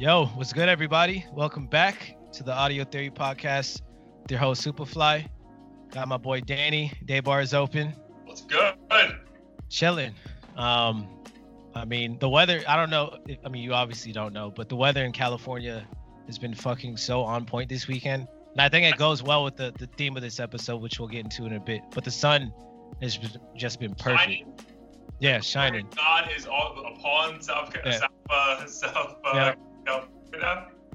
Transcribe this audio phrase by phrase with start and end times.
[0.00, 1.26] Yo, what's good, everybody?
[1.30, 3.82] Welcome back to the Audio Theory Podcast.
[4.28, 5.28] Their host Superfly.
[5.90, 6.90] Got my boy Danny.
[7.04, 7.92] Day bar is open.
[8.24, 8.76] What's good?
[9.68, 10.14] Chilling.
[10.56, 11.06] Um,
[11.74, 12.62] I mean, the weather.
[12.66, 13.14] I don't know.
[13.26, 15.86] If, I mean, you obviously don't know, but the weather in California
[16.24, 19.56] has been fucking so on point this weekend, and I think it goes well with
[19.56, 21.82] the the theme of this episode, which we'll get into in a bit.
[21.94, 22.54] But the sun
[23.02, 23.18] has
[23.54, 24.20] just been perfect.
[24.22, 24.54] Shining.
[25.18, 25.88] Yeah, shining.
[25.94, 27.98] God is all upon South Yeah.
[27.98, 29.54] South uh, South uh, Yeah.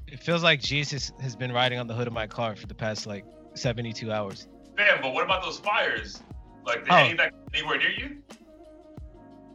[0.07, 2.75] It feels like Jesus has been riding on the hood of my car for the
[2.75, 4.47] past like 72 hours.
[4.77, 6.21] Damn, but what about those fires?
[6.65, 6.97] Like, did Oh.
[6.97, 8.21] any that anywhere near you?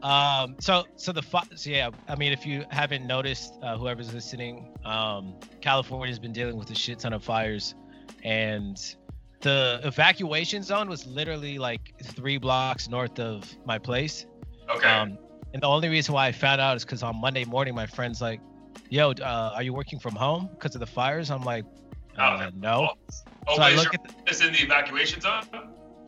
[0.03, 4.15] Um, so so the fi- so yeah, I mean, if you haven't noticed, uh, whoever's
[4.15, 7.75] listening, um, California's been dealing with a shit ton of fires,
[8.25, 8.79] and
[9.43, 14.25] the evacuation zone was literally like three blocks north of my place.
[14.71, 14.89] Okay.
[14.89, 15.19] Um,
[15.53, 18.23] and the only reason why I found out is because on Monday morning, my friend's
[18.23, 18.41] like,
[18.91, 21.65] "Yo, uh, are you working from home because of the fires?" I'm like,
[22.19, 22.89] uh, Oh, "No."
[23.49, 25.43] Oh, so I look at the, office in the evacuation zone?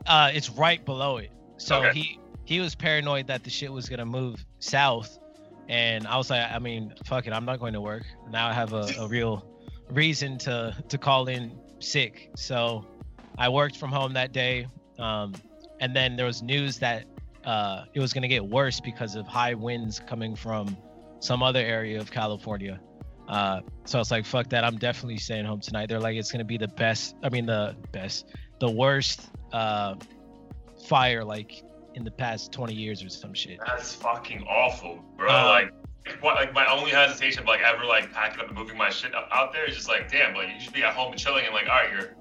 [0.06, 1.30] uh, it's right below it.
[1.56, 1.92] So Okay.
[1.98, 5.18] he he was paranoid that the shit was gonna move south,
[5.68, 8.02] and I was like, I mean, fuck it, I'm not going to work.
[8.30, 9.46] Now I have a, a real
[9.90, 12.30] reason to to call in sick.
[12.36, 12.84] So
[13.38, 14.66] I worked from home that day,
[14.98, 15.40] um,
[15.80, 17.06] and then there was news that
[17.44, 20.76] uh, it was gonna get worse because of high winds coming from
[21.22, 22.80] some other area of California.
[23.28, 25.88] Uh, so I was like, fuck that, I'm definitely staying home tonight.
[25.88, 27.14] They're like, it's gonna be the best.
[27.22, 28.26] I mean, the best,
[28.58, 29.94] the worst uh,
[30.88, 31.62] fire like
[31.94, 33.58] in the past 20 years or some shit.
[33.66, 35.28] That's fucking awful, bro.
[35.30, 35.72] Uh, like,
[36.20, 36.34] what?
[36.34, 39.28] Like, my only hesitation of like ever like packing up and moving my shit up
[39.30, 41.54] out there is just like, damn, like you should be at home and chilling, and
[41.54, 42.16] like, all right, your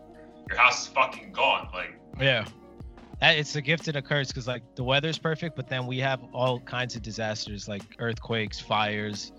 [0.48, 1.70] your house is fucking gone.
[1.74, 2.46] Like, Yeah.
[3.22, 6.22] It's a gift and a curse because like the weather's perfect, but then we have
[6.34, 9.32] all kinds of disasters like earthquakes, fires,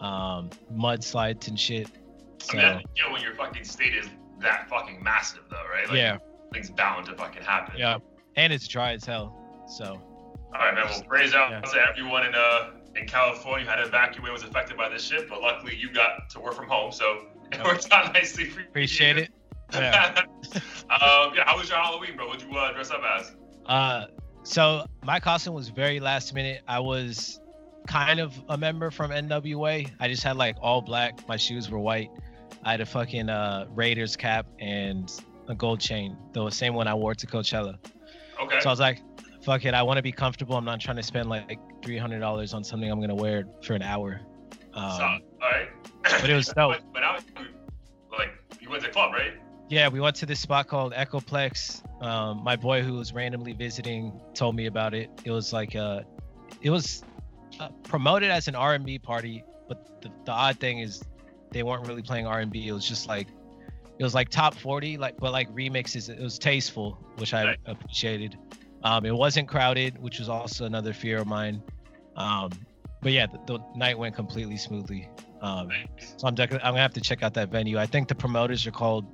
[0.00, 1.88] um, mudslides and shit.
[1.88, 4.06] I So mean, that's, you know, when your fucking state is
[4.40, 5.88] that fucking massive, though, right?
[5.88, 6.18] Like, yeah,
[6.52, 7.74] things bound to fucking happen.
[7.78, 7.98] yeah,
[8.36, 9.36] and it's dry as hell.
[9.76, 9.84] So
[10.54, 10.84] All right, man.
[10.88, 11.60] Well, praise out Yeah.
[11.62, 15.28] to everyone in uh in California who had to evacuate was affected by this shit,
[15.28, 18.66] but luckily you got to work from home, so it worked out nicely for you.
[18.68, 19.30] appreciate it.
[19.72, 20.22] Yeah.
[20.90, 21.44] Um, yeah.
[21.46, 22.26] How was your Halloween, bro?
[22.28, 23.34] What'd you uh, dress up as?
[23.66, 24.06] Uh,
[24.42, 26.62] so my costume was very last minute.
[26.68, 27.40] I was
[27.86, 29.90] kind of a member from NWA.
[30.00, 31.26] I just had like all black.
[31.28, 32.10] My shoes were white.
[32.64, 35.12] I had a fucking uh, Raiders cap and
[35.48, 37.76] a gold chain, the same one I wore to Coachella.
[38.40, 38.60] Okay.
[38.60, 39.00] So I was like,
[39.42, 39.74] fuck it.
[39.74, 40.56] I want to be comfortable.
[40.56, 44.20] I'm not trying to spend like $300 on something I'm gonna wear for an hour.
[44.74, 45.68] Um, So, all right.
[46.02, 46.72] but it was dope.
[46.72, 47.46] But, but now, you-
[48.18, 48.30] like,
[48.60, 49.34] you went to the club, right?
[49.68, 51.82] Yeah, we went to this spot called Echoplex.
[52.02, 55.10] Um, my boy who was randomly visiting told me about it.
[55.24, 56.02] It was like uh
[56.62, 57.04] it was
[57.60, 61.02] uh, promoted as an R&B party, but the, the odd thing is
[61.50, 62.68] they weren't really playing R&B.
[62.68, 63.28] It was just like
[63.98, 66.08] it was like top 40, like but like remixes.
[66.08, 67.58] It was tasteful, which I Right.
[67.66, 68.38] appreciated.
[68.84, 71.62] Um, it wasn't crowded, which was also another fear of mine.
[72.14, 72.50] Um,
[73.02, 75.08] but yeah, the, the night went completely smoothly.
[75.40, 75.70] Um,
[76.16, 77.78] so I'm, dec- I'm gonna have to check out that venue.
[77.78, 79.06] I think the promoters are called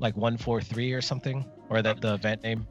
[0.00, 2.66] like 143 or something, or that the event name.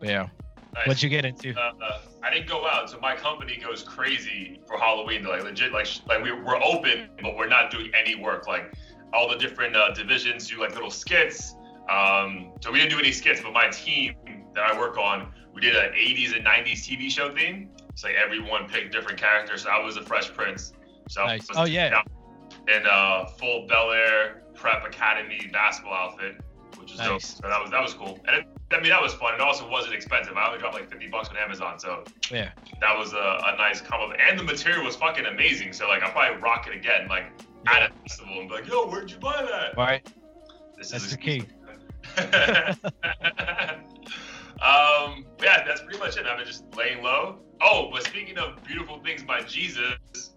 [0.00, 0.28] But yeah,
[0.74, 0.86] Nice.
[0.86, 1.54] what'd you get into?
[1.58, 5.24] uh, uh, I didn't go out, so my company goes crazy for Halloween.
[5.24, 8.46] Like legit, like like we, we're open, but we're not doing any work.
[8.48, 8.72] Like
[9.12, 11.54] all the different uh, divisions do like little skits.
[11.90, 14.14] Um, so we didn't do any skits, but my team
[14.54, 17.68] that I work on, we did an 80s and 90s TV show theme.
[17.94, 19.62] So like everyone picked different characters.
[19.64, 20.72] So I was the Fresh Prince.
[21.10, 21.48] So I Nice.
[21.48, 22.00] was Oh, yeah.
[22.74, 26.36] In uh, full Bel Air Prep Academy basketball outfit,
[26.84, 27.12] which was dope.
[27.12, 27.36] Nice.
[27.36, 28.20] So that was that was cool.
[28.28, 29.34] And it, I mean that was fun.
[29.34, 30.36] It also wasn't expensive.
[30.36, 32.50] I only dropped like 50 bucks on Amazon, so Yeah,
[32.80, 34.14] that was a, a nice combo.
[34.14, 35.72] And the material was fucking amazing.
[35.72, 37.24] So like I'll probably rock it again, like
[37.66, 39.78] at a festival and be like, yo, where'd you buy that?
[39.78, 40.06] all right.
[40.76, 41.44] This That's is the key.
[44.60, 46.26] um, yeah, that's pretty much it.
[46.26, 47.38] I've been just laying low.
[47.62, 50.34] Oh, but speaking of beautiful things by Jesus,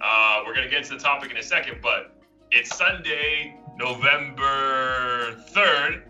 [0.00, 2.16] uh, we're gonna get into the topic in a second, but
[2.50, 6.02] it's Sunday, November third,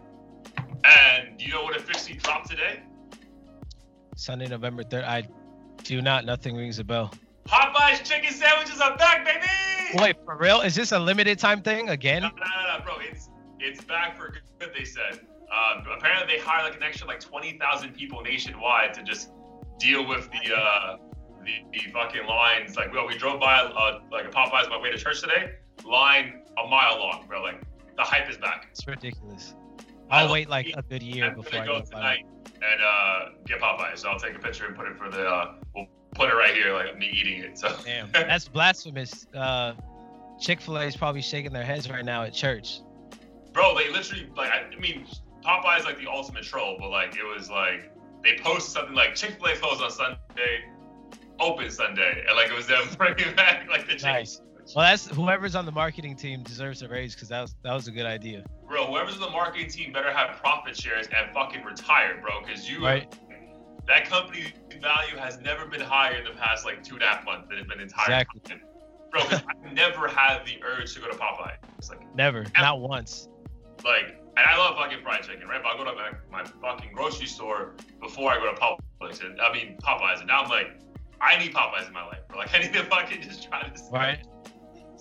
[0.83, 2.83] and do you know what officially dropped today?
[4.17, 5.05] Sunday, November 3rd.
[5.05, 5.23] I
[5.85, 6.25] do not.
[6.25, 7.15] Nothing rings a bell.
[7.47, 10.03] Popeye's chicken sandwiches are back, baby!
[10.03, 10.63] Wait, for real?
[10.63, 12.23] Is this a limited time thing again?
[12.23, 12.95] No, no, no, no, bro.
[13.09, 13.31] It's
[13.61, 14.71] it's back for good.
[14.77, 15.21] They said.
[15.53, 19.31] Uh, apparently, they hired like an extra like twenty thousand people nationwide to just
[19.79, 20.97] deal with the uh,
[21.45, 22.75] the, the fucking lines.
[22.75, 25.53] Like, well, we drove by uh, like a Popeyes on my way to church today.
[25.85, 27.43] Line a mile long, bro.
[27.43, 27.63] Like
[27.97, 28.69] the hype is back.
[28.71, 29.55] It's ridiculous.
[30.11, 33.37] I I'll wait like eat- a good year I'm before I go tonight and uh,
[33.47, 33.99] get Popeyes.
[33.99, 35.27] So I'll take a picture and put it for the.
[35.27, 37.59] Uh, we'll put it right here, like me eating it.
[37.59, 39.27] So Damn, that's blasphemous.
[39.35, 39.75] Uh,
[40.41, 42.81] Chick Fil A is probably shaking their heads right now at church.
[43.53, 44.51] Bro, they literally like.
[44.51, 45.07] I mean,
[45.45, 47.93] Popeye is like the ultimate troll, but like it was like
[48.23, 50.65] they posted something like Chick Fil A closed on Sunday,
[51.39, 54.41] open Sunday, and like it was them bringing back like the nice.
[54.75, 57.89] Well, that's whoever's on the marketing team deserves a raise because that was that was
[57.89, 58.45] a good idea.
[58.69, 62.69] Bro, whoever's on the marketing team better have profit shares and fucking retire, bro, because
[62.69, 63.13] you right.
[63.89, 67.25] that company value has never been higher in the past like two and a half
[67.25, 68.05] months than it's been entire.
[68.05, 68.43] Exactly.
[69.11, 71.57] Bro, I never had the urge to go to Popeye.
[71.79, 72.61] It's like never, never.
[72.61, 73.29] not once.
[73.85, 75.61] Like and I love fucking fried chicken, right?
[75.63, 79.41] But I go to my, my fucking grocery store before I go to Popeyes, And,
[79.41, 80.81] I mean Popeyes, and now I'm like,
[81.21, 82.21] I need Popeyes in my life.
[82.29, 82.39] Bro.
[82.39, 83.89] Like I need to fucking just try this.
[83.93, 84.25] Right.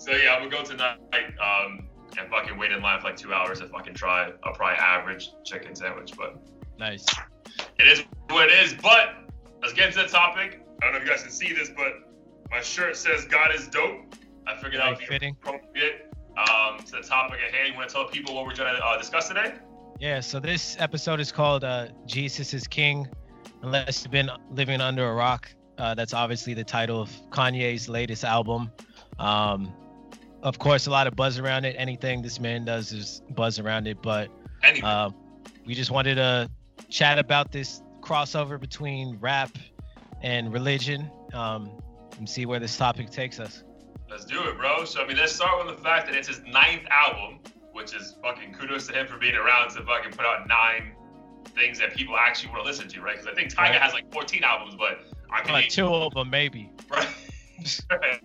[0.00, 1.86] So yeah, I'm gonna go tonight um,
[2.18, 5.30] and fucking wait in line for like two hours to fucking try a probably average
[5.44, 6.14] chicken sandwich.
[6.16, 6.36] But
[6.78, 7.04] nice.
[7.78, 8.72] It is what it is.
[8.72, 9.16] But
[9.60, 10.62] let's get into the topic.
[10.80, 11.92] I don't know if you guys can see this, but
[12.50, 14.14] my shirt says "God is dope."
[14.46, 15.36] I figured out fitting.
[15.42, 17.68] appropriate um, to the topic at hand.
[17.68, 19.52] You want to tell people what we're going to uh, discuss today?
[19.98, 23.06] Yeah, so this episode is called uh, Jesus is King.
[23.60, 28.24] Unless you've been living under a rock, uh, that's obviously the title of Kanye's latest
[28.24, 28.72] album.
[29.18, 29.74] Um,
[30.42, 31.76] of course, a lot of buzz around it.
[31.78, 34.00] Anything this man does is buzz around it.
[34.02, 34.30] But
[34.82, 35.10] uh,
[35.66, 36.50] we just wanted to
[36.88, 39.50] chat about this crossover between rap
[40.22, 41.70] and religion um,
[42.18, 43.64] and see where this topic takes us.
[44.10, 44.84] Let's do it, bro.
[44.84, 47.38] So I mean, let's start with the fact that it's his ninth album,
[47.72, 50.92] which is fucking kudos to him for being around to fucking put out nine
[51.54, 53.16] things that people actually want to listen to, right?
[53.16, 53.80] Because I think Tyga right.
[53.80, 55.00] has like 14 albums, but
[55.30, 56.70] I can like two of them maybe.
[56.90, 58.20] Right.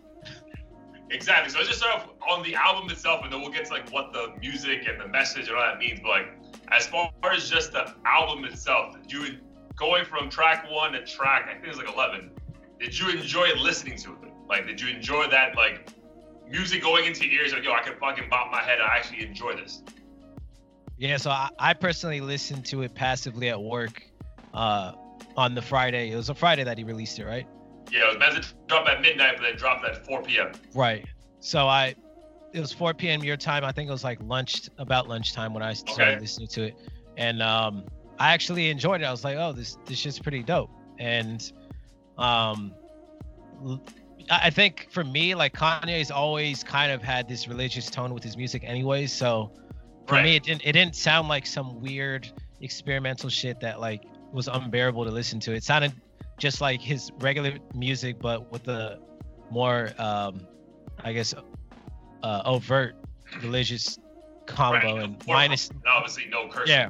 [1.09, 1.51] Exactly.
[1.51, 3.89] So let's just start off on the album itself, and then we'll get to like
[3.91, 5.99] what the music and the message and all that means.
[6.01, 6.27] But like,
[6.71, 9.39] as far as just the album itself, did you
[9.75, 12.31] going from track one to track, I think it's like 11.
[12.79, 14.33] Did you enjoy listening to it?
[14.47, 15.55] Like, did you enjoy that?
[15.55, 15.89] Like,
[16.47, 18.79] music going into your ears like, yo, I can fucking bop my head.
[18.79, 19.81] I actually enjoy this.
[20.97, 24.01] Yeah, so I, I personally listened to it passively at work
[24.53, 24.93] uh,
[25.35, 26.11] on the Friday.
[26.11, 27.47] It was a Friday that he released it, right?
[27.95, 30.51] Yeah, it was meant to drop at midnight, but then dropped at 4 p.m.
[30.73, 31.05] Right.
[31.39, 31.95] So I,
[32.51, 33.23] it was 4 p.m.
[33.23, 33.63] your time.
[33.63, 36.19] I think it was like lunch, about lunchtime when I started okay.
[36.19, 36.75] listening to it,
[37.15, 37.85] and um,
[38.19, 39.05] I actually enjoyed it.
[39.05, 41.49] I was like, oh, this this shit's pretty dope, and
[42.17, 42.73] um,
[44.29, 48.35] I think for me, like Kanye's always kind of had this religious tone with his
[48.35, 49.13] music, anyways.
[49.13, 49.53] So
[50.05, 50.23] for right.
[50.23, 54.03] me, it didn't it didn't sound like some weird experimental shit that like
[54.33, 55.53] was unbearable to listen to.
[55.53, 55.93] It sounded
[56.37, 58.99] just like his regular music, but with the
[59.51, 60.47] more, um,
[61.03, 61.33] I guess,
[62.23, 62.95] uh, overt
[63.41, 63.99] religious
[64.45, 65.03] combo right.
[65.03, 66.75] and minus obviously no cursing.
[66.75, 66.89] Yeah,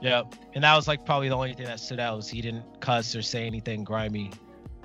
[0.00, 0.22] yeah,
[0.54, 3.14] and that was like probably the only thing that stood out was he didn't cuss
[3.14, 4.30] or say anything grimy.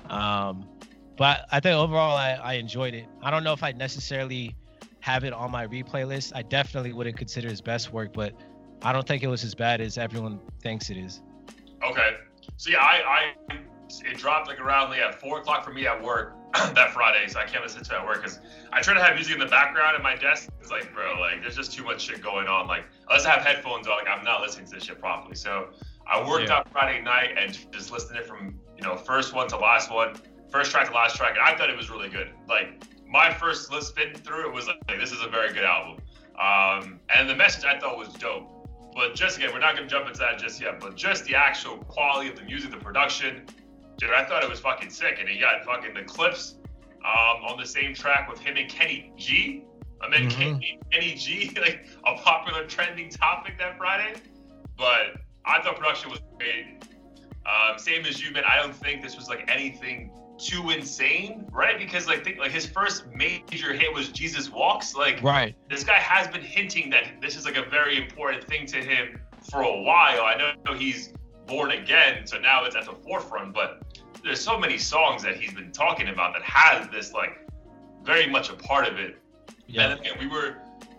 [0.08, 0.68] Um,
[1.16, 3.06] but I think overall I, I enjoyed it.
[3.22, 4.54] I don't know if I necessarily
[5.00, 6.32] have it on my replay list.
[6.34, 8.34] I definitely wouldn't consider his best work, but
[8.82, 11.22] I don't think it was as bad as everyone thinks it is.
[11.82, 12.16] Okay.
[12.56, 13.58] So yeah, I, I
[14.04, 17.38] it dropped like around like at four o'clock for me at work that Friday, so
[17.38, 18.40] I can't listen to it at work because
[18.72, 20.48] I try to have music in the background at my desk.
[20.60, 22.66] It's like, bro, like there's just too much shit going on.
[22.66, 25.36] Like unless I have headphones on, like I'm not listening to this shit properly.
[25.36, 25.68] So
[26.10, 26.56] I worked yeah.
[26.56, 29.92] out Friday night and just listened to it from you know first one to last
[29.92, 30.16] one
[30.50, 32.30] first track to last track, and I thought it was really good.
[32.48, 36.02] Like my first spin through it was like, this is a very good album.
[36.40, 38.52] Um, and the message I thought was dope.
[38.94, 40.80] But just again, we're not gonna jump into that just yet.
[40.80, 43.46] But just the actual quality of the music, the production,
[43.98, 45.18] dude, I thought it was fucking sick.
[45.20, 46.56] And he got fucking the Clipse
[47.04, 49.64] um, on the same track with him and Kenny G.
[50.00, 50.38] I mean, mm-hmm.
[50.38, 54.20] Kenny, Kenny G, like a popular trending topic that Friday.
[54.76, 56.82] But I thought production was great.
[57.46, 58.42] Um, same as you, man.
[58.48, 61.78] I don't think this was like anything too insane, right?
[61.78, 64.94] Because like think like his first major hit was Jesus Walks.
[64.94, 65.54] Like right.
[65.70, 69.20] this guy has been hinting that this is like a very important thing to him
[69.50, 70.22] for a while.
[70.22, 71.12] I know he's
[71.46, 73.82] born again, so now it's at the forefront, but
[74.26, 77.48] there's so many songs that he's been talking about that has this like
[78.04, 79.16] very much a part of it.
[79.68, 79.96] Yeah.
[80.04, 80.56] And, we were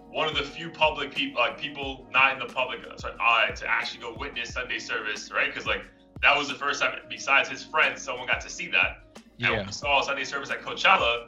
[0.09, 3.51] one of the few public people, like people not in the public, uh, sorry, eye
[3.55, 5.47] to actually go witness Sunday service, right?
[5.53, 5.83] Because like
[6.21, 9.21] that was the first time, besides his friends, someone got to see that.
[9.37, 9.51] Yeah.
[9.51, 11.27] And we saw Sunday service at Coachella,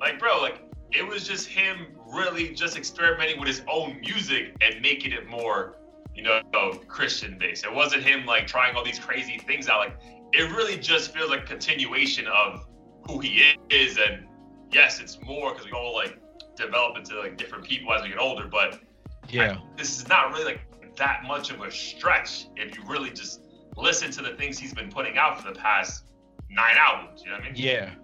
[0.00, 4.80] like, bro, like, it was just him really just experimenting with his own music and
[4.80, 5.76] making it more,
[6.14, 6.40] you know,
[6.88, 7.64] Christian based.
[7.64, 9.78] It wasn't him like trying all these crazy things out.
[9.78, 9.96] Like,
[10.32, 12.66] it really just feels like continuation of
[13.06, 13.98] who he is.
[13.98, 14.26] And
[14.70, 16.18] yes, it's more because we all like
[16.56, 18.46] develop into like different people as we get older.
[18.46, 18.80] But
[19.28, 23.10] yeah, I, this is not really like that much of a stretch if you really
[23.10, 23.42] just
[23.76, 26.04] listen to the things he's been putting out for the past
[26.50, 27.22] nine albums.
[27.24, 27.54] You know what I mean?
[27.56, 27.94] Yeah.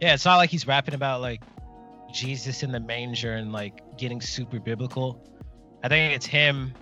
[0.00, 1.42] Yeah, it's not like he's rapping about like
[2.12, 5.24] Jesus in the manger and like getting super biblical.
[5.84, 6.74] I think it's him,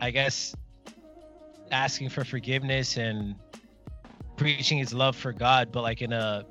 [0.00, 0.54] I guess,
[1.70, 3.34] asking for forgiveness and
[4.38, 6.44] preaching his love for God, but like in a,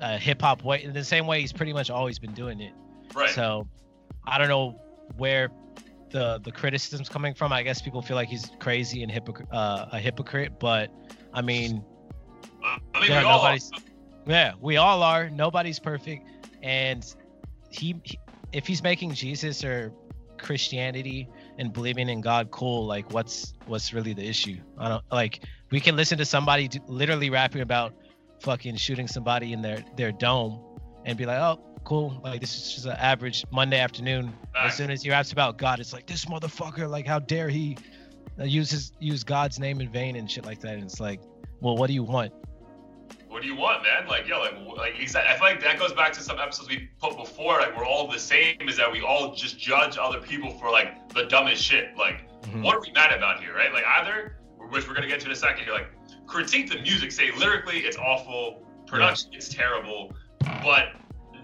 [0.00, 2.72] a hip hop way, in the same way he's pretty much always been doing it.
[3.14, 3.30] Right.
[3.30, 3.68] So
[4.26, 4.80] I don't know
[5.16, 5.50] where
[6.10, 7.52] the the criticism's coming from.
[7.52, 10.90] I guess people feel like he's crazy and hypocrite, uh, a hypocrite, but
[11.32, 11.84] I mean,
[12.94, 13.70] I mean, yeah, we nobody's-
[14.26, 15.30] yeah, we all are.
[15.30, 16.28] Nobody's perfect,
[16.62, 17.04] and
[17.70, 18.18] he, he-
[18.52, 19.92] if he's making Jesus or
[20.38, 24.56] Christianity and believing in God cool, like what's what's really the issue?
[24.78, 25.44] I don't like.
[25.70, 27.94] We can listen to somebody literally rapping about
[28.40, 30.60] fucking shooting somebody in their their dome
[31.04, 32.20] and be like, oh, cool.
[32.24, 34.32] Like this is just an average Monday afternoon.
[34.56, 36.88] As soon as he raps about God, it's like this motherfucker.
[36.88, 37.76] Like how dare he
[38.40, 40.74] uh, use his use God's name in vain and shit like that.
[40.74, 41.20] And it's like,
[41.60, 42.32] well, what do you want?
[43.28, 44.08] what do you want, man?
[44.08, 45.30] Like, yeah, like, like exactly.
[45.30, 47.60] I feel like that goes back to some episodes we put before.
[47.60, 48.56] Like, we're all the same.
[48.66, 51.94] Is that we all just judge other people for like the dumbest shit.
[51.96, 52.62] Like, Mhm.
[52.62, 53.70] what are we mad about here, right?
[53.72, 54.37] Like, either,
[54.70, 55.64] which we're gonna get to in a second.
[55.66, 55.90] You're like,
[56.26, 57.12] critique the music.
[57.12, 58.64] Say lyrically, it's awful.
[58.86, 60.12] Production, it's terrible.
[60.62, 60.94] But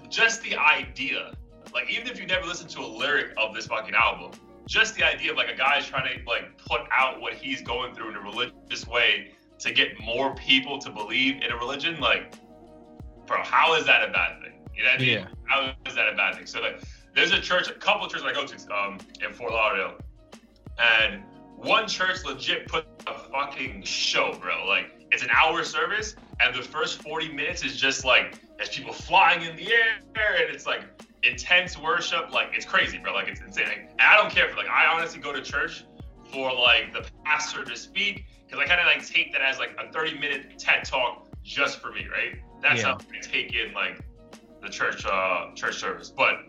[0.08, 1.32] just the idea,
[1.72, 4.32] like, even if you never listened to a lyric of this fucking album,
[4.66, 7.94] just the idea of like a guy's trying to like put out what he's going
[7.94, 12.34] through in a religious way to get more people to believe in a religion, like,
[13.26, 14.52] bro, how is that a bad thing?
[14.76, 15.08] You know what I mean?
[15.10, 15.26] Yeah.
[15.44, 16.46] How is that a bad thing?
[16.46, 16.82] So like,
[17.14, 19.98] there's a church, a couple of churches I go to um, in Fort Lauderdale,
[20.78, 21.22] and
[21.56, 24.66] one church legit put a fucking show, bro.
[24.66, 28.92] Like, it's an hour service, and the first 40 minutes is just like there's people
[28.92, 29.96] flying in the air,
[30.40, 30.82] and it's like
[31.22, 32.32] intense worship.
[32.32, 33.14] Like, it's crazy, bro.
[33.14, 33.88] Like, it's insane.
[33.90, 35.84] And I don't care for like, I honestly go to church
[36.32, 39.76] for like the pastor to speak because I kind of like take that as like
[39.78, 42.36] a 30 minute TED talk just for me, right?
[42.60, 42.88] That's Yeah.
[42.88, 44.00] how I take in like
[44.62, 46.10] the church uh church service.
[46.10, 46.40] But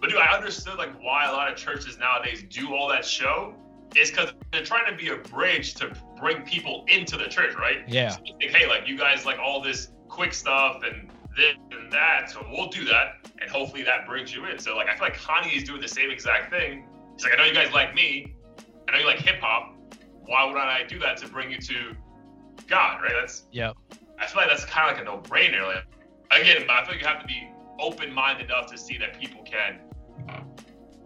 [0.00, 3.54] but dude, I understood like why a lot of churches nowadays do all that show
[3.96, 7.78] is because they're trying to be a bridge to bring people into the church, right?
[7.88, 8.10] Yeah.
[8.10, 12.30] So think, hey, like you guys like all this quick stuff and this and that,
[12.30, 14.58] so we'll do that, and hopefully that brings you in.
[14.58, 16.86] So like I feel like Kanye is doing the same exact thing.
[17.14, 18.34] He's like, I know you guys like me,
[18.88, 19.74] I know you like hip hop.
[20.26, 21.94] Why would I do that to bring you to
[22.66, 23.12] God, right?
[23.18, 23.72] That's yeah.
[24.18, 25.66] I feel like that's kind of like a no-brainer.
[25.66, 25.84] Like,
[26.30, 27.48] again, but I feel like you have to be
[27.78, 29.80] open-minded enough to see that people can
[30.30, 30.50] um,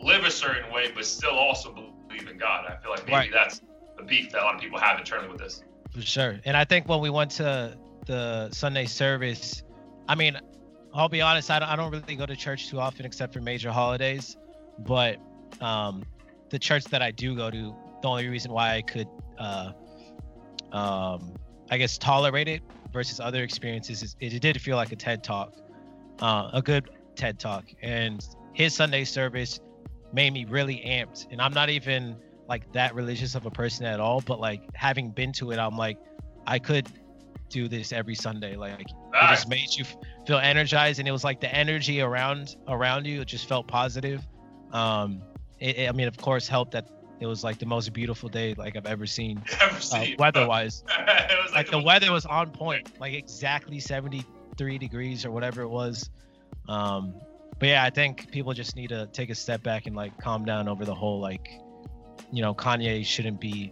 [0.01, 1.90] live a certain way, but still also believe
[2.29, 2.67] in God.
[2.67, 3.31] I feel like maybe Right.
[3.33, 3.63] that's
[3.97, 5.63] the beef that a lot of people have internally with this.
[5.93, 6.41] For sure.
[6.45, 9.63] And I think when we went to the Sunday service,
[10.09, 10.39] I mean,
[10.95, 13.41] I'll be honest, I don't, I don't really go to church too often except for
[13.41, 14.37] major holidays.
[14.79, 15.19] But
[15.61, 16.05] um,
[16.51, 19.09] the church that I do go to, the only reason why I could,
[19.39, 19.73] uh,
[20.73, 21.35] um,
[21.71, 22.63] I guess, tolerate it
[22.93, 25.55] versus other experiences is it did feel like a TED talk,
[26.21, 27.65] uh, a good TED talk.
[27.83, 29.61] And his Sunday service
[30.13, 31.27] made me really amped.
[31.31, 32.17] And I'm not even
[32.49, 35.77] like that religious of a person at all, but like having been to it, I'm
[35.77, 35.99] like,
[36.47, 36.89] I could
[37.49, 38.57] do this every Sunday.
[38.57, 38.87] Like it
[39.31, 39.85] just made you
[40.27, 43.21] feel energized, and it was like the energy around around you.
[43.21, 44.27] It just felt positive.
[44.73, 45.23] Um,
[45.59, 46.89] it, it- I mean, of course, helped that
[47.21, 50.17] it was like the most beautiful day like I've ever seen, Ever uh, seen?
[50.19, 50.85] weather-wise.
[50.99, 55.61] it was Like the most- weather was on point, like exactly 73 degrees or whatever
[55.63, 56.09] it was.
[56.69, 57.15] Um,
[57.61, 60.47] but yeah, I think people just need to take a step back and like calm
[60.47, 61.51] down over the whole like,
[62.33, 63.71] you know, Kanye shouldn't be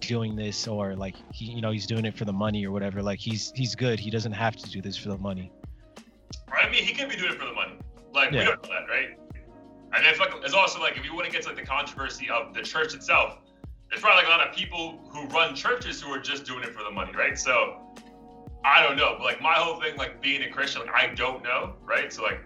[0.00, 3.00] doing this or like he, you know, he's doing it for the money or whatever.
[3.00, 4.00] Like he's he's good.
[4.00, 5.52] He doesn't have to do this for the money.
[6.52, 7.78] I mean, he could be doing it for the money.
[8.12, 9.16] Like we don't know that, right?
[9.94, 11.64] And I feel like it's also like if you want to get to like the
[11.64, 13.38] controversy of the church itself,
[13.88, 16.74] there's probably like a lot of people who run churches who are just doing it
[16.74, 17.38] for the money, right?
[17.38, 17.94] So
[18.64, 21.44] I don't know, but like my whole thing, like being a Christian, like I don't
[21.44, 22.12] know, right?
[22.12, 22.40] So like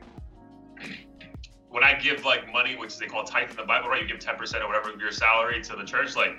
[1.72, 4.02] when I give like money, which they call tithe in the Bible, right?
[4.02, 6.14] You give 10% or whatever of your salary to the church.
[6.14, 6.36] Like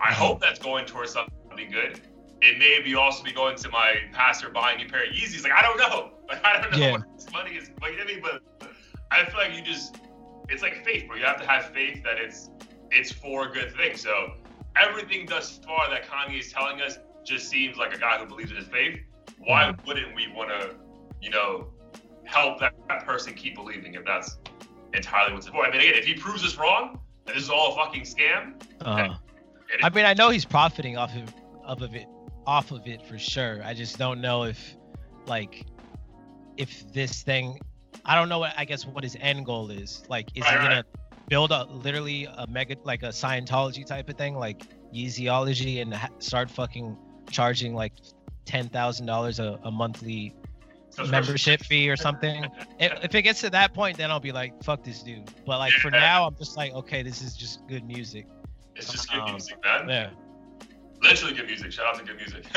[0.00, 2.00] I hope that's going towards something good.
[2.40, 5.44] It may be also be going to my pastor buying me a pair of Yeezys.
[5.44, 6.10] Like I don't know.
[6.28, 6.92] Like I don't know Yeah.
[6.92, 7.68] what this money is.
[7.68, 8.22] You know I mean?
[8.22, 8.42] But
[9.10, 9.96] I feel like you just
[10.48, 11.16] it's like faith, bro.
[11.16, 12.48] You have to have faith that it's
[12.90, 13.96] it's for a good thing.
[13.96, 14.34] So
[14.76, 18.50] everything thus far that Kanye is telling us just seems like a guy who believes
[18.50, 18.98] in his faith.
[19.38, 19.86] Why mm.
[19.86, 20.76] wouldn't we want to,
[21.20, 21.68] you know,
[22.24, 24.38] help that, that person keep believing if that's
[24.94, 25.64] entirely what's for?
[25.66, 28.62] I mean, again, if he proves us wrong, that this is all a fucking scam.
[28.80, 29.14] Uh,
[29.72, 31.32] it- I mean, I know he's profiting off of,
[31.64, 32.06] of of it,
[32.46, 33.62] off of it for sure.
[33.64, 34.76] I just don't know if,
[35.26, 35.64] like,
[36.56, 37.58] if this thing,
[38.04, 40.02] I don't know what I guess what his end goal is.
[40.08, 40.84] Like, is he gonna
[41.28, 44.62] build a literally a mega like a Scientology type of thing, like
[44.94, 46.96] Yeezyology, and ha- start fucking
[47.30, 47.92] charging like
[48.44, 50.34] ten thousand dollars a a monthly
[50.98, 52.46] membership fee or something.
[52.78, 55.30] if, if it gets to that point, then I'll be like, fuck this dude.
[55.46, 58.26] But like for now, I'm just like, okay, this is just good music.
[58.76, 59.88] It's just good um, music, man.
[59.88, 60.10] Yeah.
[61.02, 61.72] Literally good music.
[61.72, 62.44] Shout out to good music.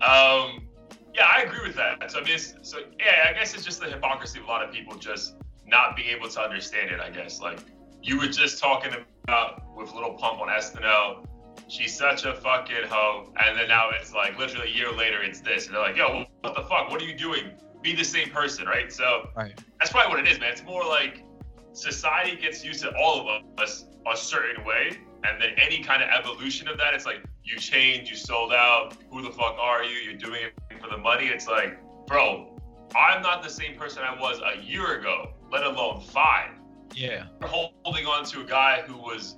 [0.00, 0.68] um,
[1.14, 2.10] yeah, I agree with that.
[2.10, 4.72] So I mean, so yeah, I guess it's just the hypocrisy of a lot of
[4.72, 5.36] people just
[5.66, 7.00] not being able to understand it.
[7.00, 7.60] I guess like
[8.02, 8.92] you were just talking
[9.24, 11.24] about with Lil Pump on SNL.
[11.68, 15.40] She's such a fucking hoe, and then now it's like literally a year later, it's
[15.40, 16.90] this, and they're like, "Yo, what the fuck?
[16.90, 17.52] What are you doing?
[17.82, 19.58] Be the same person, right?" So right.
[19.78, 20.52] that's probably what it is, man.
[20.52, 21.24] It's more like
[21.72, 26.10] society gets used to all of us a certain way, and then any kind of
[26.10, 28.96] evolution of that, it's like you changed, you sold out.
[29.10, 29.96] Who the fuck are you?
[29.96, 31.26] You're doing it for the money.
[31.26, 32.58] It's like, bro,
[32.96, 36.50] I'm not the same person I was a year ago, let alone five.
[36.94, 37.26] Yeah.
[37.40, 39.36] You're holding on to a guy who was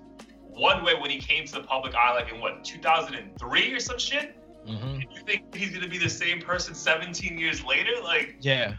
[0.54, 3.98] one way when he came to the public eye, like in what 2003 or some
[3.98, 4.36] shit.
[4.66, 5.00] Mm-hmm.
[5.00, 7.90] You think he's gonna be the same person 17 years later?
[8.02, 8.74] Like, yeah,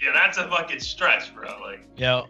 [0.00, 1.58] yeah, that's a fucking stretch, bro.
[1.60, 2.22] Like, yeah.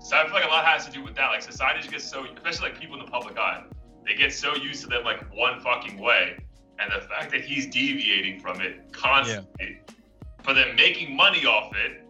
[0.00, 1.28] So I feel like a lot has to do with that.
[1.28, 3.64] Like society just gets so, especially like people in the public eye,
[4.06, 6.38] they get so used to them like one fucking way,
[6.78, 9.94] and the fact that he's deviating from it constantly, yeah.
[10.42, 12.05] for them making money off it.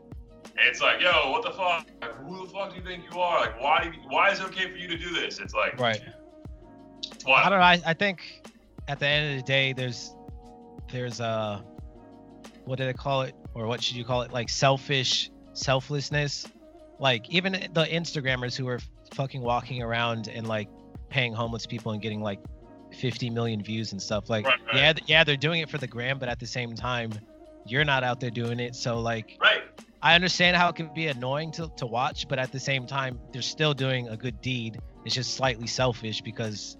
[0.58, 1.86] And it's like, yo, what the fuck?
[2.00, 3.40] Like, who the fuck do you think you are?
[3.40, 3.92] Like, why?
[4.08, 5.38] Why is it okay for you to do this?
[5.38, 6.00] It's like, right.
[7.25, 7.44] What?
[7.44, 7.64] I don't know.
[7.64, 8.50] I, I think
[8.88, 10.14] at the end of the day, there's
[10.90, 11.60] there's a uh,
[12.64, 14.32] what do they call it, or what should you call it?
[14.32, 16.46] Like selfish selflessness
[16.98, 18.80] like even the Instagrammers who are
[19.14, 20.68] fucking walking around and like
[21.08, 22.40] paying homeless people and getting like
[22.98, 24.30] 50 million views and stuff.
[24.30, 24.76] Like, right, right.
[24.76, 27.12] yeah, yeah, they're doing it for the gram, but at the same time,
[27.66, 28.75] you're not out there doing it.
[28.75, 29.62] So like, right.
[30.03, 33.19] I understand how it can be annoying to, to watch, but at the same time,
[33.33, 34.79] they're still doing a good deed.
[35.05, 36.76] It's just slightly selfish because,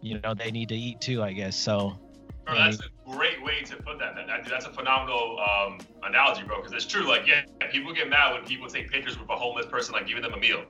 [0.00, 1.56] you know, they need to eat too, I guess.
[1.56, 1.98] So.
[2.46, 4.14] Bro, that's a great way to put that.
[4.16, 6.58] that that's a phenomenal um, analogy, bro.
[6.58, 7.08] Because it's true.
[7.08, 10.22] Like, yeah, people get mad when people take pictures with a homeless person, like giving
[10.22, 10.64] them a meal.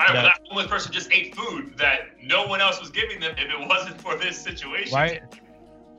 [0.00, 0.22] I know yeah.
[0.22, 3.68] that homeless person just ate food that no one else was giving them if it
[3.68, 4.94] wasn't for this situation.
[4.94, 5.22] Right.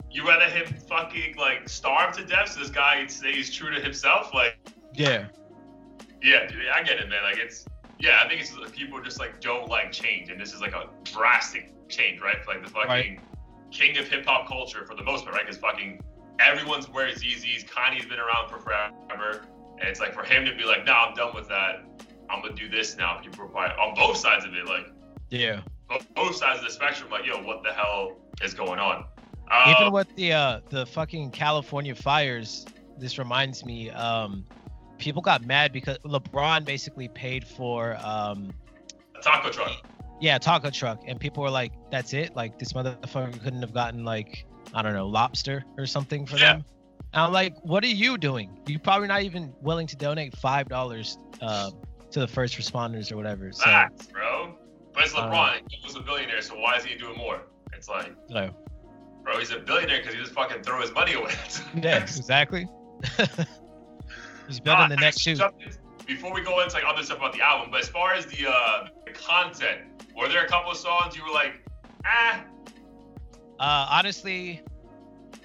[0.09, 4.33] You rather him fucking like starve to death so this guy stays true to himself?
[4.33, 4.57] Like,
[4.93, 5.27] yeah.
[6.21, 7.23] Yeah, I get it, man.
[7.23, 7.65] Like, it's,
[7.99, 10.29] yeah, I think it's people just like don't like change.
[10.29, 12.37] And this is like a drastic change, right?
[12.47, 12.89] like the fucking.
[12.89, 13.19] Right
[13.71, 15.45] king of hip hop culture for the most part, right?
[15.45, 16.03] Because fucking
[16.39, 17.65] everyone's wearing Yeezys.
[17.65, 19.45] Kanye's been around for forever,
[19.79, 21.83] and it's like for him to be like, "Nah, I'm done with that.
[22.29, 24.87] I'm gonna do this now." People are quiet on both sides of it, like
[25.29, 25.61] yeah,
[26.15, 27.09] both sides of the spectrum.
[27.09, 29.05] Like, yo, what the hell is going on?
[29.67, 32.65] Even um, with the uh, the fucking California fires,
[32.97, 33.89] this reminds me.
[33.89, 34.45] Um,
[35.01, 38.53] people got mad because LeBron basically paid for um,
[39.15, 39.85] a taco truck
[40.21, 42.35] yeah, taco truck, and people were like, "That's it?
[42.35, 46.53] Like this motherfucker couldn't have gotten like I don't know lobster or something for yeah.
[46.53, 46.65] them."
[47.13, 48.57] And I'm like, "What are you doing?
[48.67, 51.71] You're probably not even willing to donate five dollars uh,
[52.11, 54.53] to the first responders or whatever." So, Facts, bro.
[54.93, 55.33] But it's LeBron.
[55.33, 57.41] Uh, he was a billionaire, so why is he doing more?
[57.73, 58.51] It's like, no.
[59.23, 61.31] bro, he's a billionaire because he just fucking throw his money away.
[61.75, 62.67] yeah, exactly.
[64.51, 65.37] he's building the next shoe.
[66.07, 68.47] Before we go into like other stuff about the album, but as far as the
[68.49, 69.81] uh, the content,
[70.17, 71.61] were there a couple of songs you were like,
[72.05, 72.43] ah?
[73.59, 74.61] Uh, honestly,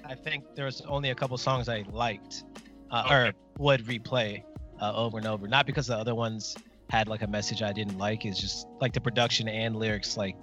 [0.03, 2.43] I think there's only a couple songs I liked
[2.91, 3.15] uh, okay.
[3.15, 4.43] or would replay
[4.81, 5.47] uh, over and over.
[5.47, 6.55] Not because the other ones
[6.89, 8.25] had like a message I didn't like.
[8.25, 10.35] It's just like the production and lyrics like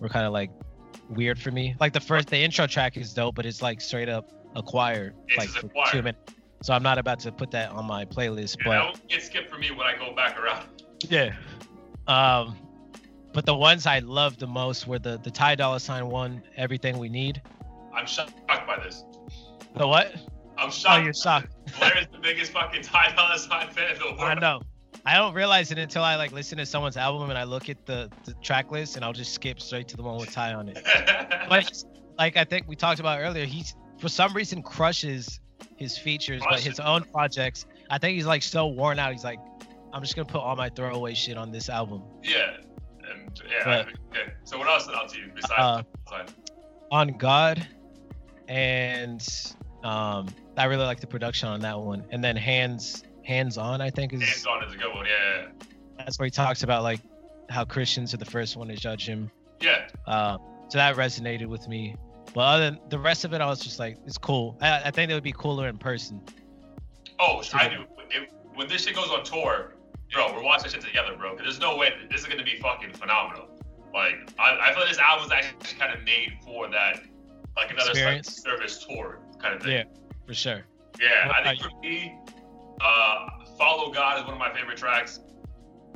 [0.00, 0.50] were kind of like
[1.08, 1.76] weird for me.
[1.80, 5.14] Like the first, the intro track is dope, but it's like straight up a choir,
[5.28, 5.86] it's like choir.
[5.90, 6.34] two minutes.
[6.62, 8.56] So I'm not about to put that on my playlist.
[8.58, 10.66] Yeah, but that will get skipped for me when I go back around.
[11.08, 11.34] Yeah.
[12.06, 12.56] Um,
[13.32, 16.98] but the ones I loved the most were the the Ty Dolla Sign one, Everything
[16.98, 17.42] We Need.
[17.94, 19.04] I'm shocked by this.
[19.76, 20.14] The what?
[20.58, 21.00] I'm shocked.
[21.00, 21.48] Oh, you're shocked.
[21.78, 24.20] Blair is the biggest fucking Ty Dolla Sign fan in the world.
[24.20, 24.62] I know.
[25.04, 27.86] I don't realize it until I like listen to someone's album and I look at
[27.86, 30.68] the, the track list and I'll just skip straight to the one with Ty on
[30.68, 30.78] it.
[31.48, 31.84] but
[32.18, 35.40] like I think we talked about earlier, he's for some reason crushes
[35.82, 37.66] his features, but his own projects.
[37.90, 39.12] I think he's like so worn out.
[39.12, 39.38] He's like,
[39.92, 42.02] I'm just gonna put all my throwaway shit on this album.
[42.22, 42.56] Yeah,
[43.10, 43.64] and yeah.
[43.64, 44.32] But, okay.
[44.44, 46.24] So what else stood out to you besides uh,
[46.90, 47.66] on God,
[48.48, 49.26] and
[49.84, 52.04] um, I really like the production on that one.
[52.10, 55.06] And then hands hands on, I think is hands on is a good one.
[55.06, 55.48] Yeah.
[55.98, 57.00] That's where he talks about like
[57.48, 59.30] how Christians are the first one to judge him.
[59.60, 59.88] Yeah.
[60.06, 61.96] Uh, so that resonated with me.
[62.34, 64.56] But other than the rest of it, I was just like, it's cool.
[64.60, 66.20] I, I think it would be cooler in person.
[67.18, 67.84] Oh, I do.
[68.54, 69.74] when this shit goes on tour,
[70.12, 71.32] bro, we're watching shit together, bro.
[71.36, 73.48] Cause there's no way this is gonna be fucking phenomenal.
[73.92, 77.00] Like, I, I feel like this album was actually kind of made for that,
[77.56, 79.72] like another like, service tour kind of thing.
[79.72, 79.84] Yeah,
[80.26, 80.62] for sure.
[81.00, 82.18] Yeah, What I think for me,
[82.80, 85.20] uh, "Follow God" is one of my favorite tracks.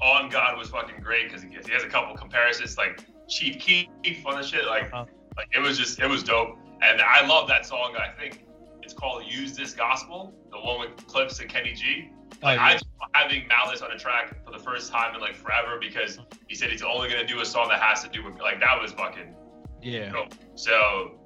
[0.02, 4.26] "On God" was fucking great because he, he has a couple comparisons, like Chief Keef
[4.26, 4.66] on the shit.
[4.66, 5.06] Like, Uh-huh.
[5.36, 7.94] Like it was just it was dope, and I love that song.
[7.96, 8.46] I think
[8.82, 12.10] it's called "Use This Gospel," the one with Clipse and Kenny G.
[12.42, 12.78] Oh, Like yeah.
[13.14, 16.18] I having Malice on a track for the first time in like forever because
[16.48, 18.80] he said he's only gonna do a song that has to do with like that
[18.80, 19.34] was fucking
[19.82, 20.10] yeah.
[20.10, 20.34] dope.
[20.54, 21.18] So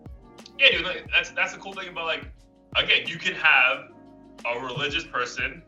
[0.59, 2.31] yeah, dude, like, that's that's the cool thing about like
[2.77, 3.91] again, you can have
[4.47, 5.63] a religious person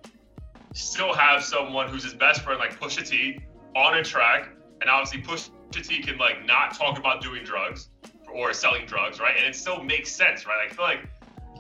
[0.75, 3.39] still have someone who's his best friend like Pusha T
[3.77, 4.49] on a track,
[4.81, 5.51] and obviously Pusha
[5.87, 7.89] T can like not talk about doing drugs
[8.35, 9.37] or selling drugs, right?
[9.37, 10.69] And it still makes sense, right?
[10.71, 11.09] I feel like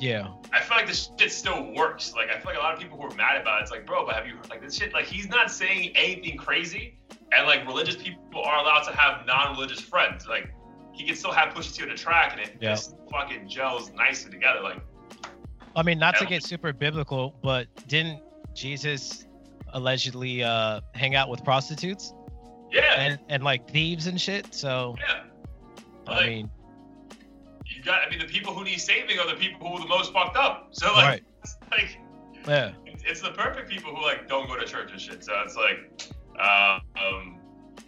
[0.00, 0.28] Yeah.
[0.52, 2.12] I feel like this shit still works.
[2.14, 3.87] Like I feel like a lot of people who are mad about it, it's like,
[3.87, 4.92] bro, but have you heard like this shit?
[4.92, 6.98] Like he's not saying anything crazy,
[7.32, 10.26] and like religious people are allowed to have non-religious friends.
[10.26, 10.52] Like
[10.92, 12.70] he can still have Pusha T on the track, and it Yeah.
[12.70, 14.61] just fucking gels nicely together.
[14.61, 14.80] Like
[15.74, 18.20] I mean, not to get super biblical, but didn't
[18.54, 19.26] Jesus
[19.72, 22.12] allegedly uh, hang out with prostitutes
[22.70, 24.54] yeah, and, and like thieves and shit?
[24.54, 25.22] So, yeah.
[26.06, 26.50] I mean,
[27.83, 28.07] you got.
[28.07, 30.37] I mean, the people who need saving are the people who are the most fucked
[30.37, 30.68] up.
[30.73, 31.25] So like, Right.
[31.42, 31.99] it's like
[32.47, 32.73] yeah.
[33.05, 35.25] it's, the perfect people who like don't go to church and shit.
[35.25, 37.38] So it's like, uh, um,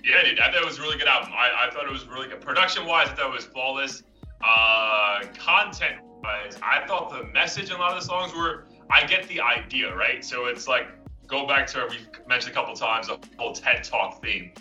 [0.05, 1.33] yeah, dude, I thought it was a really good album.
[1.33, 2.41] I, I thought it was really good.
[2.41, 4.03] Production wise, I thought it was flawless.
[4.47, 8.67] Uh, content wise, I thought the message in a lot of the songs were.
[8.91, 10.25] I get the idea, right?
[10.25, 10.89] So it's like
[11.27, 11.97] go back to we
[12.29, 14.53] mentioned a couple times the whole TED Talk theme.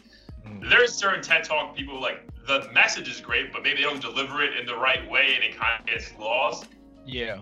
[0.48, 0.70] Mm.
[0.70, 4.44] There's certain TED Talk people like the message is great, but maybe they don't deliver
[4.44, 6.68] it in the right way, and it kind of gets lost
[7.06, 7.42] Yeah.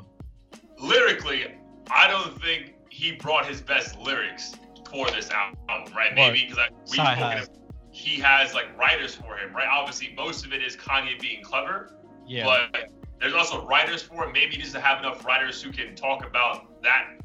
[0.80, 1.56] lyrically,
[1.90, 4.56] I don't think he brought his best lyrics
[4.90, 6.14] for this album, right?
[6.14, 7.48] Maybe because we spoken
[7.92, 9.68] he has like writers for him, right?
[9.68, 11.92] Obviously, most of it is Kanye being clever,
[12.26, 12.46] Yeah.
[12.46, 14.34] but there's also writers for it.
[14.34, 17.18] Maybe he doesn't have enough writers who can talk about that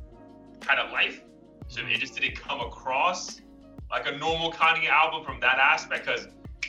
[0.60, 1.22] kind of life,
[1.68, 1.90] so mm-hmm.
[1.90, 3.40] it just didn't come across
[3.90, 6.04] like a normal Kanye album from that aspect.
[6.04, 6.28] Because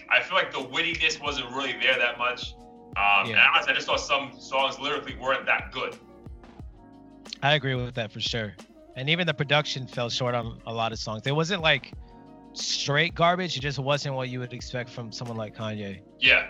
[0.10, 2.54] I feel like the wittiness wasn't really there that much.
[2.96, 3.48] Um, And Yeah.
[3.54, 5.98] honestly, I just thought some songs lyrically weren't that good.
[7.44, 8.56] I agree with that for sure.
[8.96, 11.22] And even the production fell short on a lot of songs.
[11.28, 11.94] It wasn't like
[12.54, 13.56] straight garbage.
[13.56, 16.02] It just wasn't what you would expect from someone like Kanye.
[16.20, 16.48] Yeah.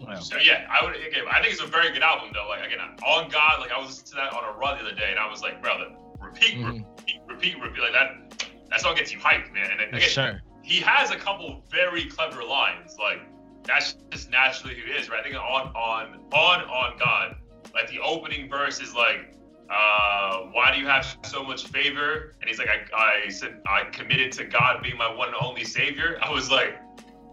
[0.00, 0.20] Wow.
[0.20, 1.24] So yeah, I would again.
[1.30, 2.48] I think it's a very good album though.
[2.48, 4.94] Like again, on God, like I was listening to that on a run the other
[4.94, 5.86] day, and I was like, brother,
[6.20, 6.84] repeat, Mhm.
[6.98, 7.80] repeat, repeat, repeat.
[7.82, 9.70] Like that, that song gets you hyped, man.
[9.70, 10.42] And again, sure.
[10.66, 12.96] He has a couple very clever lines.
[12.98, 13.20] Like
[13.62, 15.20] that's just naturally who he is, right?
[15.20, 17.36] I think on on on on God,
[17.72, 19.32] like the opening verse is like,
[19.70, 23.84] uh, "Why do you have so much favor?" And he's like, "I I said I
[23.84, 26.76] committed to God being my one and only Savior." I was like.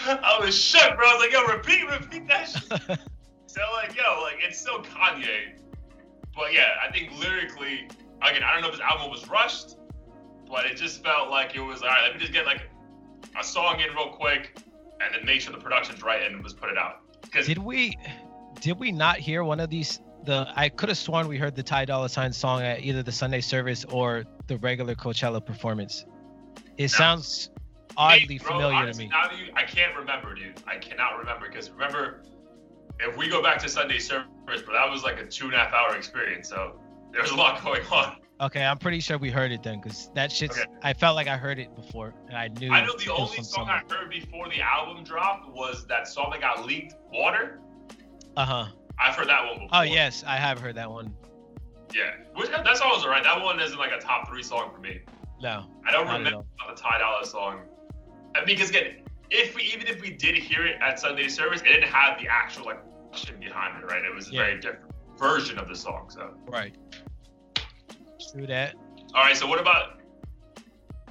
[0.06, 1.08] I was shook, bro.
[1.08, 2.99] I was like, yo, repeat, repeat that shit.
[3.47, 5.60] So like, yo, like it's still Kanye.
[6.34, 7.89] But yeah, I think lyrically,
[8.21, 9.75] again, I don't know if this album was rushed,
[10.51, 12.03] but it just felt like it was all right.
[12.03, 12.69] Let me just get like
[13.39, 14.59] a song in real quick,
[14.99, 16.99] and then make sure the production's right, and just put it out.
[17.21, 17.97] Because did we
[18.59, 21.63] did we not hear one of these the I could have sworn we heard the
[21.63, 26.05] Ty Dolla Sign song at either the Sunday service or the regular Coachella performance.
[26.77, 27.49] It sounds
[27.97, 29.45] oddly bro, familiar honestly, to me.
[29.45, 30.61] You, I can't remember, dude.
[30.67, 32.23] I cannot remember because remember,
[32.99, 35.57] if we go back to Sunday service, but that was like a two and a
[35.57, 36.79] half hour experience, so
[37.11, 38.17] there was a lot going on.
[38.41, 40.67] Okay, I'm pretty sure we heard it then because that shit's Okay.
[40.82, 43.43] I felt like I heard it before and I knew I know the only song
[43.43, 43.84] somewhere.
[43.88, 47.60] I heard before the album dropped was that song that got leaked, "Water."
[48.36, 48.67] Uh-huh.
[48.97, 49.69] I've heard that one before.
[49.73, 51.13] Oh yes, I have heard that one.
[51.93, 53.23] Yeah, which that song was alright.
[53.23, 55.01] That one isn't like a top three song for me.
[55.39, 55.65] No.
[55.86, 57.62] I don't remember the Ty Dolla song.
[58.36, 61.62] I mean, because again, if we even if we did hear it at Sunday service,
[61.62, 62.80] it didn't have the actual like
[63.39, 64.04] behind it, right?
[64.04, 64.43] It was a Yeah.
[64.43, 66.10] very different version of the song.
[66.10, 66.75] So, Right.
[68.31, 68.75] True that.
[69.13, 69.36] all right.
[69.36, 69.99] So, what about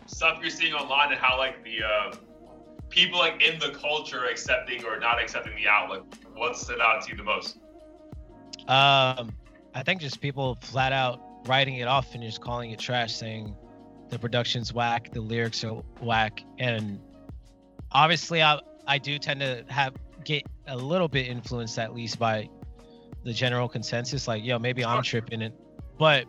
[0.07, 2.17] stuff you're seeing online and how like the uh,
[2.89, 6.03] people like in the culture accepting or not accepting the outlet?
[6.35, 7.59] What stood out to you the most?
[8.69, 9.33] Um,
[9.75, 13.57] I think just people flat out writing it off and just calling it trash, saying
[14.11, 17.01] the production's whack, the lyrics are whack, and
[17.93, 19.95] obviously I I do tend to have
[20.25, 22.49] get a little bit influenced at least by
[23.25, 25.55] the general consensus, like yo maybe I'm tripping it,
[25.99, 26.27] but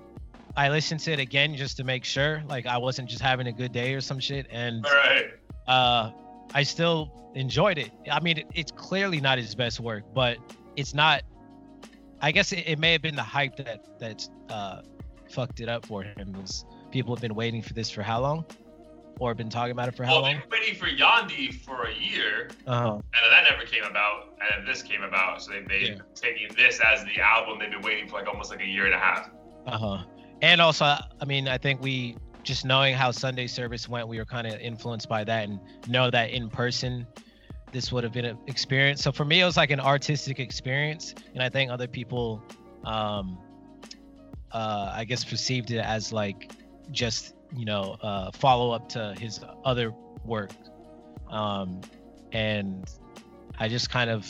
[0.55, 3.51] I listened to it again just to make sure like I wasn't just having a
[3.51, 5.25] good day or some shit, and All right.
[5.67, 6.11] uh,
[6.53, 7.91] I still enjoyed it.
[8.11, 10.37] I mean, it's clearly not his best work, but
[10.75, 11.23] it's not.
[12.21, 14.81] I guess it, it may have been the hype that that uh,
[15.29, 16.33] fucked it up for him.
[16.33, 18.45] Was people have been waiting for this for how long?
[19.19, 20.35] or been talking about it for how well, long?
[20.37, 22.93] were waiting for Yandhi for a year, Uh-huh.
[22.93, 25.43] and then that never came about, and then this came about.
[25.43, 25.95] So they they Yeah.
[26.15, 28.95] taking this as the album they've been waiting for like almost like a year and
[28.95, 29.29] a half.
[29.67, 30.03] Uh-huh.
[30.41, 34.25] And also, I mean, I think we just knowing how Sunday service went, we were
[34.25, 37.05] kind of influenced by that and know that in person
[37.71, 39.01] this would have been an experience.
[39.01, 42.41] So for me, it was like an artistic experience, and I think other people,
[42.83, 43.37] um,
[44.51, 46.49] uh, I guess, perceived it as like
[46.91, 49.93] just you know uh, follow up to his other
[50.25, 50.51] work,
[51.29, 51.81] um,
[52.33, 52.89] and
[53.57, 54.27] I just kind of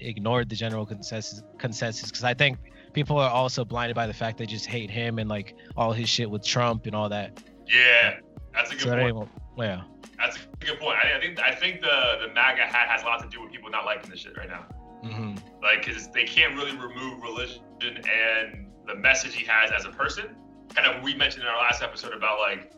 [0.00, 2.58] ignored the general consensus consensus because I think
[2.98, 6.08] people are also blinded by the fact they just hate him and like all his
[6.08, 7.40] shit with Trump and all that.
[7.68, 8.18] Yeah,
[8.52, 9.16] that's a good So point.
[9.16, 9.82] ain't, yeah.
[10.18, 10.98] That's a good point.
[10.98, 13.52] I, I think I think the the MAGA hat has a lot to do with
[13.52, 14.66] people not liking this shit right now.
[15.04, 19.90] hmm Like, because they can't really remove religion and the message he has as a
[19.90, 20.34] person.
[20.74, 22.72] Kind of, we mentioned in our last episode about like,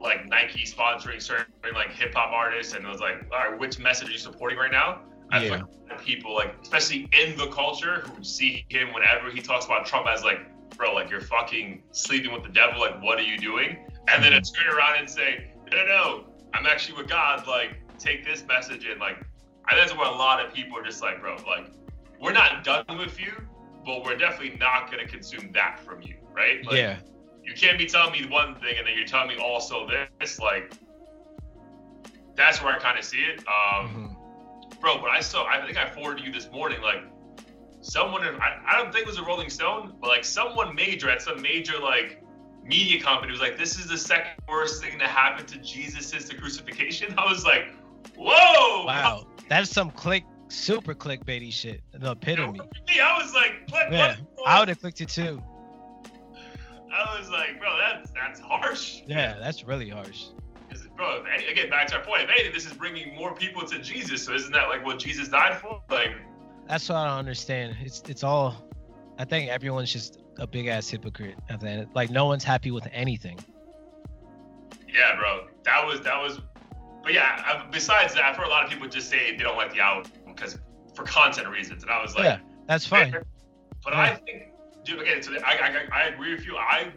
[0.00, 3.80] like Nike sponsoring certain like hip hop artists, and it was like, all right, which
[3.80, 5.00] message are you supporting right now?
[5.30, 5.54] I feel Yeah.
[5.56, 9.40] like a lot of people like, especially in the culture, who see him whenever he
[9.40, 10.40] talks about Trump as like,
[10.76, 12.80] bro, like you're fucking sleeping with the devil.
[12.80, 13.78] Like, what are you doing?
[14.08, 17.46] And then to turn around and say, no, no, no, I'm actually with God.
[17.46, 19.18] Like, take this message and like,
[19.64, 21.66] I think that's where a lot of people are just like, bro, like,
[22.20, 23.32] we're not done with you,
[23.84, 26.64] but we're definitely not going to consume that from you, right?
[26.64, 26.98] Like, yeah.
[27.42, 29.88] You can't be telling me one thing and then you're telling me also
[30.20, 30.40] this.
[30.40, 30.72] Like,
[32.34, 33.38] that's where I kind of see it.
[33.40, 34.15] Um, Mhm.
[34.86, 37.02] Bro, but I saw, I think I forwarded you this morning, like,
[37.80, 41.20] someone, I, I don't think it was a Rolling Stone, but like someone major at
[41.20, 42.22] some major, like,
[42.62, 46.28] media company was like, this is the second worst thing to happen to Jesus since
[46.28, 47.12] the crucifixion.
[47.18, 47.74] I was like,
[48.16, 48.84] whoa.
[48.86, 49.26] Wow.
[49.48, 51.80] That's some click, super clickbaity shit.
[51.92, 52.60] The epitome.
[52.60, 53.90] Me, I was like, what?
[53.90, 54.14] Yeah.
[54.36, 54.48] what?
[54.48, 55.42] I would have clicked it too.
[56.94, 59.02] I was like, bro, that's that's harsh.
[59.08, 60.26] Yeah, that's really harsh.
[60.96, 62.22] Bro, any, again, back to our point.
[62.22, 64.24] If anything, this is bringing more people to Jesus.
[64.24, 65.82] So isn't that like what Jesus died for?
[65.90, 66.12] Like,
[66.68, 67.76] That's what I don't understand.
[67.82, 68.64] It's it's all.
[69.18, 71.88] I think everyone's just a big ass hypocrite at the end.
[71.94, 73.38] Like no one's happy with anything.
[74.92, 76.40] yeah, bro, that was that was.
[77.02, 79.56] But yeah, I, besides that, I've heard a lot of people just say they don't
[79.56, 80.58] like the album because
[80.94, 83.14] for content reasons, and I was like, yeah, that's fine.
[83.84, 84.00] But Yeah.
[84.00, 84.42] I think,
[84.84, 86.56] dude, again, so I, I I agree with you.
[86.56, 86.90] I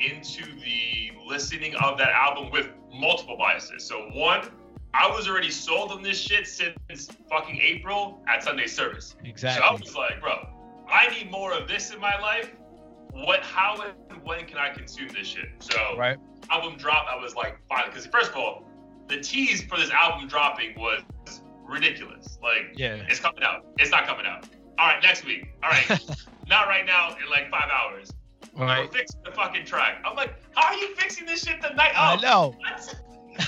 [0.00, 3.84] into the listening of that album with multiple biases.
[3.84, 4.48] So one.
[4.96, 9.16] I was already sold on this shit since fucking April at Sunday service.
[9.24, 9.60] Exactly.
[9.60, 10.48] So I was like, bro,
[10.88, 12.52] I need more of this in my life.
[13.10, 13.74] What, how,
[14.10, 15.46] and when can I consume this shit?
[15.58, 16.16] So Right.
[16.48, 17.86] album drop, I was like, fine.
[17.88, 18.62] Because first of all,
[19.08, 21.02] the tease for this album dropping was
[21.64, 22.38] ridiculous.
[22.40, 23.04] Like, Yeah.
[23.08, 23.66] it's coming out.
[23.78, 24.46] It's not coming out.
[24.78, 25.48] All right, next week.
[25.64, 25.88] All right,
[26.48, 27.16] not right now.
[27.16, 28.12] In like five hours,
[28.56, 28.86] Right.
[28.86, 30.02] we're fixing the fucking track.
[30.04, 31.92] I'm like, how are you fixing this shit the night?
[31.96, 32.54] I know.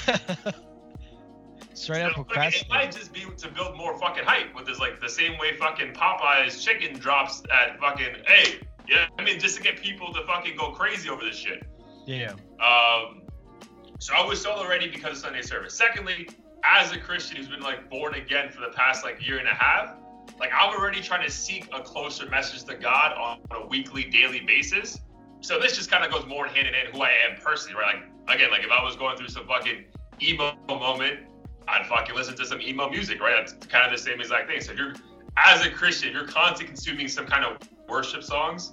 [1.74, 4.80] Straight up So, like, it might just be to build more fucking hype with this,
[4.80, 9.06] like the same way fucking Popeyes chicken drops at fucking hey, yeah.
[9.18, 11.64] I mean, just to get people to fucking go crazy over this shit.
[12.06, 12.32] Yeah.
[12.60, 13.22] Um,
[13.98, 15.74] so I was sold already because of Sunday service.
[15.74, 16.28] Secondly,
[16.64, 19.54] as a Christian who's been like born again for the past like year and a
[19.54, 19.94] half,
[20.38, 24.40] like I'm already trying to seek a closer message to God on a weekly, daily
[24.40, 25.00] basis.
[25.40, 28.02] So this just kind of goes more hand in hand who I am personally, right?
[28.26, 29.84] Like again, like if I was going through some fucking
[30.22, 31.20] emo moment,
[31.68, 33.34] I'd fucking listen to some emo music, right?
[33.36, 34.60] That's kind of the same exact thing.
[34.60, 34.94] So if you're
[35.36, 38.72] as a Christian, you're constantly consuming some kind of worship songs.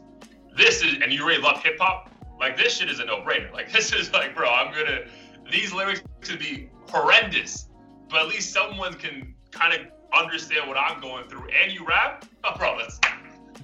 [0.56, 2.12] This is, and you really love hip hop.
[2.40, 3.52] Like this shit is a no-brainer.
[3.52, 5.06] Like this is like, bro, I'm gonna.
[5.52, 7.70] These lyrics could be horrendous,
[8.10, 11.48] but at least someone can kind of understand what I'm going through.
[11.64, 13.00] And you rap, oh, bro, let's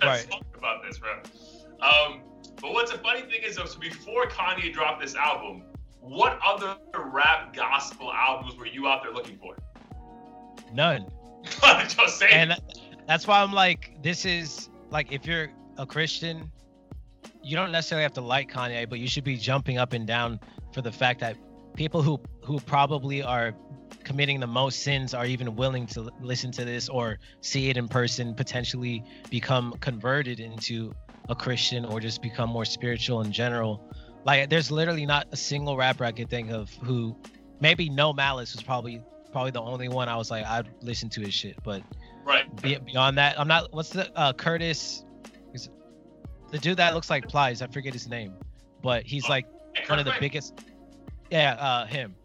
[0.01, 0.31] let's Right.
[0.31, 1.11] talk about this, bro.
[1.81, 2.21] Um,
[2.61, 5.63] but what's a funny thing is, though, so before Kanye dropped this album,
[6.01, 6.75] what other
[7.11, 9.55] rap gospel albums were you out there looking for?
[10.73, 11.05] None.
[11.87, 12.33] Just saying.
[12.33, 12.55] and
[13.07, 16.51] that's why I'm like, this is like, if you're a Christian,
[17.41, 20.39] you don't necessarily have to like Kanye, but you should be jumping up and down
[20.73, 21.37] for the fact that
[21.75, 23.53] people who who probably are
[24.09, 27.87] committing the most sins are even willing to listen to this or see it in
[27.87, 30.91] person, potentially become converted into
[31.29, 33.87] a Christian or just become more spiritual in general.
[34.25, 37.15] Like, there's literally not a single rapper I could think of who,
[37.61, 38.99] maybe No Malice was probably
[39.31, 41.83] probably the only one I was like I'd listen to his shit, but
[42.25, 42.43] right.
[42.63, 43.71] be, beyond that, I'm not.
[43.71, 45.05] What's the uh, Curtis?
[45.53, 45.69] Is
[46.51, 47.61] the dude that looks like Plies?
[47.61, 48.33] I forget his name,
[48.81, 49.45] but he's like
[49.85, 50.59] one of the biggest.
[51.29, 52.15] Yeah, uh, him.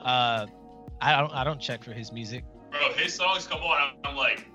[0.00, 0.46] Uh,
[1.02, 1.32] I don't.
[1.32, 2.44] I don't check for his music.
[2.70, 3.96] Bro, his songs come on.
[4.04, 4.48] I'm like,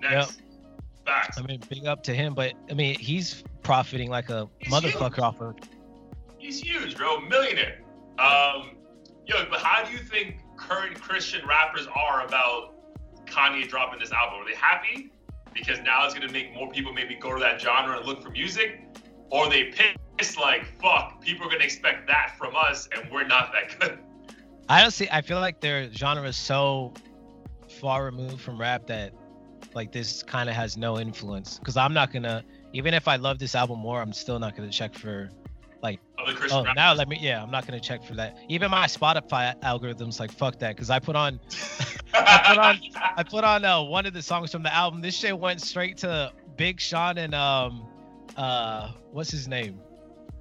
[0.00, 0.42] next.
[1.04, 1.38] Facts.
[1.38, 5.20] I mean, big up to him, but I mean, he's profiting like a He's motherfucker
[5.20, 5.56] off of.
[6.38, 7.20] He's huge, bro.
[7.20, 7.80] Millionaire.
[8.18, 8.76] Um,
[9.26, 12.74] yo, but how do you think current Christian rappers are about
[13.26, 14.40] Kanye dropping this album?
[14.40, 15.12] Are they happy
[15.52, 18.30] because now it's gonna make more people maybe go to that genre and look for
[18.30, 18.80] music,
[19.30, 19.72] or are they
[20.16, 21.20] pissed like fuck?
[21.20, 23.98] People are gonna expect that from us, and we're not that good.
[24.70, 25.08] I don't see.
[25.10, 26.94] I feel like their genre is so
[27.80, 29.12] far removed from rap that
[29.74, 31.58] like this kind of has no influence.
[31.58, 34.70] Because I'm not gonna, even if I love this album more, I'm still not gonna
[34.70, 35.28] check for
[35.82, 35.98] like.
[36.20, 37.18] Other Christian Oh, now let me.
[37.20, 38.38] Yeah, I'm not gonna check for that.
[38.48, 40.76] Even my Spotify algorithms like fuck that.
[40.76, 41.40] Because I put on
[42.14, 42.80] I put on
[43.16, 45.00] I put on uh, one of the songs from the album.
[45.00, 47.88] This shit went straight to Big Sean and um
[48.36, 49.80] uh what's his name?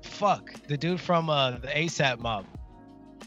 [0.04, 2.46] Fuck the dude from uh the ASAP mob.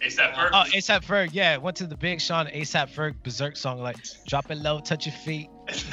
[0.04, 0.50] ASAP Ferg.
[0.52, 4.50] Oh ASAP Ferg, yeah, went to the Big Sean ASAP Ferg Bezerk song like drop
[4.50, 5.48] it low, touch your feet.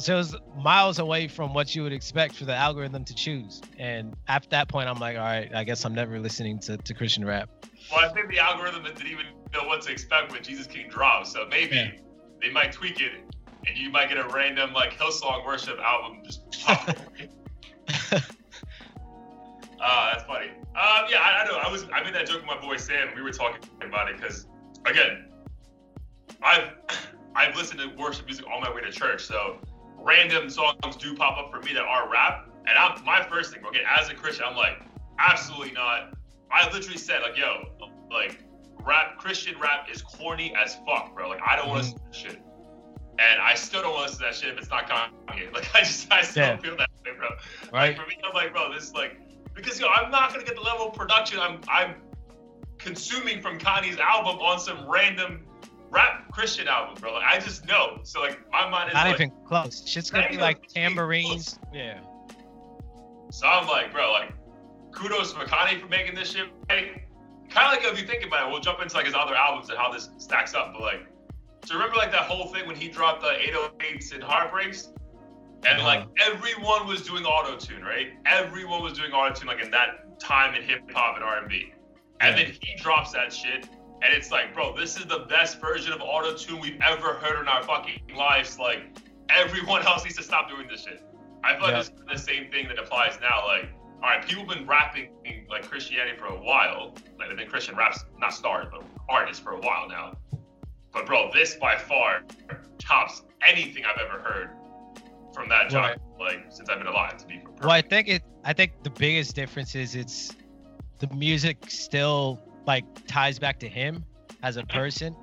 [0.00, 3.62] So it was miles away from what you would expect for the algorithm to choose.
[3.78, 6.94] And at that point, I'm like, all right, I guess I'm never listening to, to
[6.94, 7.48] Christian rap.
[7.92, 11.28] well, I think the algorithm didn't even know what to expect when Jesus King dropped.
[11.28, 11.90] So maybe Yeah.
[12.42, 13.12] they might tweak it,
[13.68, 16.88] and you might get a random like Hillsong worship album just pop.
[16.88, 16.94] Uh,
[19.78, 20.50] that's funny.
[20.76, 21.56] Um, yeah, I, I know.
[21.58, 23.08] I was I made that joke with my boy Sam.
[23.14, 24.46] We were talking about it because
[24.86, 25.26] again,
[26.42, 26.70] I've
[27.36, 29.58] I've listened to worship music all my way to church, so
[29.98, 32.48] random songs do pop up for me that are rap.
[32.66, 34.82] And I'm my first thing, okay, as a Christian, I'm like,
[35.18, 36.14] absolutely not.
[36.50, 37.68] I literally said like, yo,
[38.10, 38.42] like
[38.84, 41.28] rap Christian rap is corny as fuck, bro.
[41.28, 42.40] Like I don't want to listen to that shit.
[43.18, 45.52] And I still don't want to listen to that shit if it's not Kanye.
[45.54, 46.56] Like I just I still Yeah.
[46.56, 47.28] feel that way, bro.
[47.72, 47.88] Right?
[47.88, 49.16] Like for me, I'm like, bro, this is like
[49.54, 51.94] because yo, I'm not gonna get the level of production I'm I'm
[52.78, 55.44] consuming from Kanye's album on some random
[55.90, 57.14] rap Christian album, bro.
[57.14, 57.98] Like I just know.
[58.02, 59.86] So like my mind is Not like, even close.
[59.86, 60.72] Shit's gonna be even like close.
[60.72, 61.58] tambourines.
[61.72, 62.00] Yeah.
[63.30, 64.32] so I'm like, bro, like
[64.92, 66.48] kudos to Kanye for making this shit.
[66.68, 67.08] Like,
[67.48, 69.68] kind of like if you think about it, we'll jump into like his other albums
[69.68, 70.72] and how this stacks up.
[70.72, 71.06] But like,
[71.64, 73.28] so remember like that whole thing when he dropped the
[73.80, 74.90] 808s and Heartbreaks?
[75.66, 75.86] And Uh-huh.
[75.86, 78.12] like everyone was doing auto tune, right?
[78.26, 81.72] Everyone was doing auto tune like in that time in hip hop and R&B.
[82.20, 83.64] And then he drops that shit,
[84.02, 87.40] and it's like, bro, this is the best version of auto tune we've ever heard
[87.40, 88.58] in our fucking lives.
[88.58, 88.82] Like
[89.30, 91.02] everyone else needs to stop doing this shit.
[91.42, 91.78] I feel like Yeah.
[91.78, 93.44] this is the same thing that applies now.
[93.46, 93.68] Like,
[94.02, 95.10] all right, people have been rapping
[95.50, 96.94] like Christianity for a while.
[97.18, 100.16] Like they've been Christian raps, not stars, but artists for a while now.
[100.92, 102.22] But bro, this by far
[102.78, 104.50] tops anything I've ever heard
[105.34, 105.98] from that Right.
[106.20, 107.16] like since I've been alive.
[107.18, 107.60] To be perfect.
[107.60, 108.22] Well, I think it.
[108.44, 110.34] I think the biggest difference is it's
[111.00, 114.04] the music still like ties back to him
[114.42, 115.14] as a person,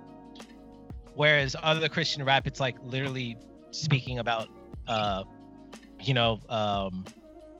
[1.16, 3.38] whereas other Christian rap, it's like literally
[3.72, 4.48] speaking about,
[4.88, 5.24] uh,
[6.02, 7.06] you know, um,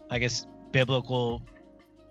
[0.10, 1.42] I guess biblical.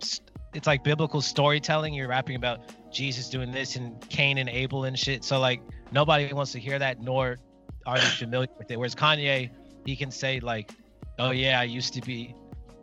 [0.01, 1.95] st- It's like biblical storytelling.
[1.95, 2.61] You're rapping about
[2.93, 5.23] Jesus doing this and Cain and Abel and shit.
[5.25, 5.61] So like
[5.93, 7.39] nobody wants to hear that, nor
[7.87, 8.77] are they familiar with it.
[8.79, 9.51] Whereas Kanye,
[9.85, 10.73] he can say like,
[11.19, 12.35] "Oh yeah, I used to be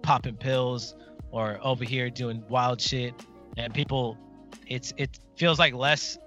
[0.02, 0.96] popping pills
[1.32, 3.14] or over here doing wild shit,"
[3.58, 4.18] and people,
[4.68, 6.18] it's it feels like less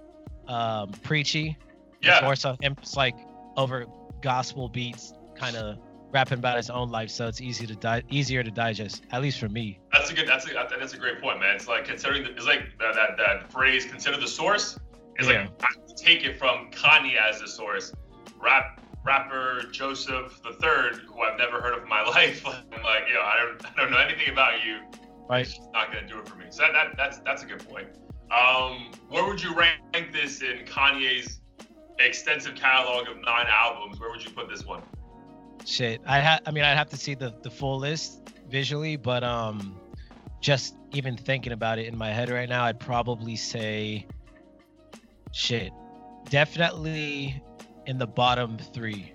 [0.47, 1.57] um, preachy.
[2.01, 3.15] It's yeah, more so just like
[3.57, 3.85] over
[4.21, 5.77] gospel beats, kind of
[6.11, 9.39] rapping about his own life, so it's easy to di- easier to digest, at least
[9.39, 9.79] for me.
[9.93, 10.27] That's a good.
[10.27, 11.55] That's a that's a great point, man.
[11.55, 14.77] It's like considering the, it's like that, that that phrase "consider the source."
[15.17, 15.41] It's Yeah.
[15.43, 17.93] like I take it from Kanye as the source.
[18.41, 22.45] Rap rapper Joseph the Third, who I've never heard of in my life.
[22.45, 24.79] I'm like, yo, I don't I don't know anything about you.
[25.29, 25.45] Right.
[25.45, 26.45] It's not gonna do it for me.
[26.49, 27.87] So that, that that's that's a good point.
[28.31, 31.41] Um, where would you rank this in Kanye's
[31.99, 33.99] extensive catalog of nine albums?
[33.99, 34.81] Where would you put this one?
[35.65, 39.23] Shit, I ha- I mean, I'd have to see the the full list visually, but
[39.23, 39.79] um,
[40.39, 44.05] just even thinking about it in my head right now, I'd probably say,
[45.31, 45.71] shit,
[46.29, 47.41] definitely
[47.85, 49.13] in the bottom three.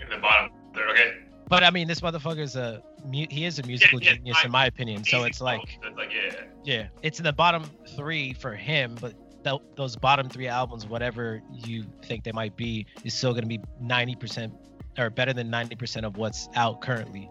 [0.00, 1.12] In the bottom third, okay.
[1.48, 4.66] But I mean, this motherfucker's a he is a musical yeah, genius I- in my
[4.66, 5.04] opinion.
[5.04, 5.78] So it's like.
[5.82, 6.44] It's like yeah.
[6.64, 11.42] yeah, it's in the bottom three for him, but th- those bottom three albums, whatever
[11.50, 14.52] you think they might be, is still gonna be ninety percent
[14.98, 17.30] or better than ninety percent of what's out currently.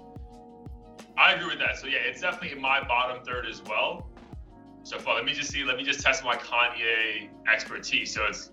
[1.17, 1.77] I agree with that.
[1.77, 4.09] So yeah, it's definitely in my bottom third as well.
[4.83, 5.63] So far, let me just see.
[5.63, 8.13] Let me just test my Kanye expertise.
[8.13, 8.51] So it's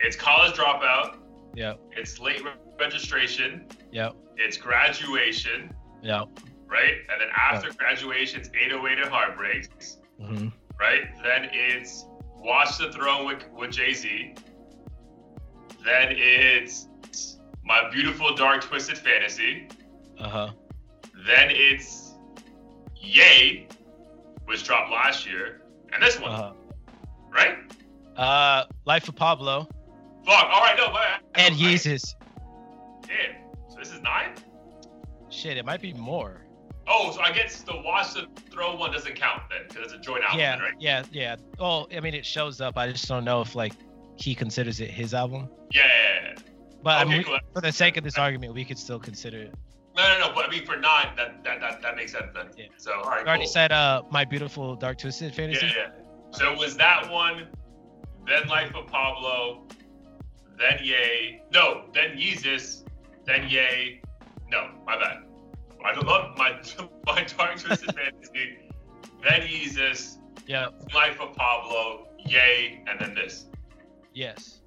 [0.00, 1.16] it's college dropout.
[1.54, 3.66] Yep, It's late re- registration.
[3.90, 5.72] yep, It's graduation,
[6.02, 6.24] yep.
[6.68, 6.94] right?
[7.10, 11.02] And then after graduation, it's 808 and heartbreaks, hmm right?
[11.24, 12.04] Then it's
[12.36, 14.34] Watch the Throne with, with Jay Z.
[15.84, 16.88] Then it's
[17.64, 19.68] My Beautiful Dark Twisted Fantasy.
[20.18, 20.50] Uh huh.
[21.26, 22.12] Then it's
[22.94, 23.66] Ye,
[24.44, 26.52] which dropped last year, and this one, Uh huh.
[27.32, 27.58] Right?
[28.16, 29.68] Uh, Life of Pablo
[30.24, 30.48] Fuck.
[30.50, 32.14] All right, no, but and Yeezus.
[33.02, 33.36] Damn.
[33.68, 34.34] So this is nine.
[35.30, 36.42] Shit, it might be more.
[36.86, 39.98] Oh, so I guess the Watch the Throne one doesn't count then because it's a
[39.98, 40.72] joint album, yeah, right?
[40.78, 41.36] yeah, yeah.
[41.58, 42.78] Well, I mean, it shows up.
[42.78, 43.74] I just don't know if like
[44.16, 45.48] he considers it his album.
[45.70, 45.82] Yeah.
[45.86, 46.42] yeah, yeah.
[46.82, 47.38] But I mean, cool.
[47.54, 49.54] for the sake of this argument, we could still consider it.
[49.96, 50.34] No, no, no.
[50.34, 52.46] But I mean, for nine, that that that, that makes sense then.
[52.56, 52.66] Yeah.
[52.78, 53.52] So all right, You already cool.
[53.52, 55.66] said uh, my beautiful dark twisted fantasy.
[55.66, 55.90] Yeah, yeah.
[56.30, 57.48] So it was that one,
[58.26, 59.66] then Life of Pablo,
[60.58, 61.42] then Ye.
[61.52, 62.84] No, then Yeezus,
[63.24, 64.00] then Ye.
[64.50, 65.24] No, my bad.
[65.84, 66.50] I don't love my
[67.06, 68.58] my Dark Twisted Fantasy,
[69.22, 70.68] then Yeezus, Yeah.
[70.94, 73.46] Life of Pablo, Ye, and then this.
[74.12, 74.60] Yes.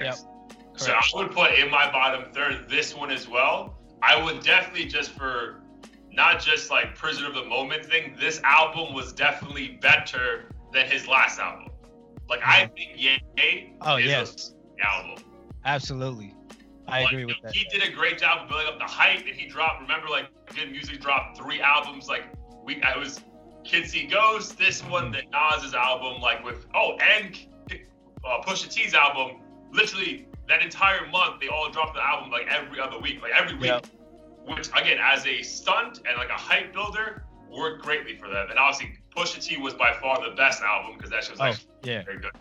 [0.00, 0.24] Yes.
[0.24, 0.52] Yep.
[0.76, 3.78] So I would put in my bottom third this one as well.
[4.00, 5.60] I would definitely just for
[6.12, 8.16] not just like prisoner of the moment thing.
[8.18, 11.68] This album was definitely better than his last album.
[12.28, 12.74] Like I mm-hmm.
[12.74, 15.24] think Yay Oh is yes, album.
[15.68, 16.34] Absolutely.
[16.86, 17.54] I Like, agree with that.
[17.54, 19.82] He did a great job of building up the hype, that he dropped.
[19.82, 22.08] Remember, like good music dropped three albums.
[22.08, 22.24] Like
[22.64, 23.20] we, I was
[23.64, 24.54] Kids See Ghosts.
[24.54, 27.38] This one, the Nas's album, like with oh, and
[27.70, 29.42] uh, Pusha T's album.
[29.70, 33.56] Literally that entire month, they all dropped the album like every other week, like every
[33.58, 33.72] week.
[34.46, 38.46] Which again, as a stunt and like a hype builder, worked greatly for them.
[38.48, 41.44] And obviously, Pusha T was by far the best album because that shit was Oh
[41.44, 42.32] like yeah, very good.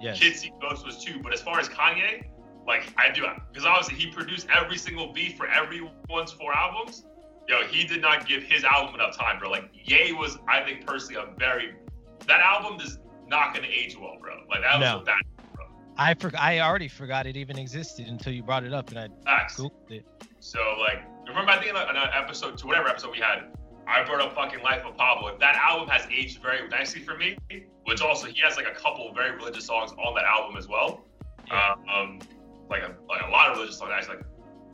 [0.00, 0.18] yes.
[0.18, 1.20] Kids See Ghosts was too.
[1.22, 2.24] But as far as Kanye,
[2.66, 7.04] like I do, because obviously he produced every single beat for everyone's four albums.
[7.48, 9.50] Yo, he did not give his album enough time, bro.
[9.50, 11.74] Like Ye was, I think personally, a very
[12.26, 14.34] that album is not gonna age well, bro.
[14.48, 15.00] Like that was No.
[15.00, 15.16] a bad
[15.98, 19.08] I for, I already forgot it even existed until you brought it up, and I
[19.24, 19.56] facts.
[19.58, 20.06] googled it.
[20.40, 23.52] So like, remember I think in an episode to whatever episode we had,
[23.86, 25.36] I brought up fucking Life of Pablo.
[25.38, 27.36] That album has aged very nicely for me,
[27.84, 30.66] which also he has like a couple of very religious songs on that album as
[30.68, 31.04] well.
[31.48, 31.74] Yeah.
[31.92, 32.20] Um,
[32.72, 34.24] like a like a lot of religious songs, actually, like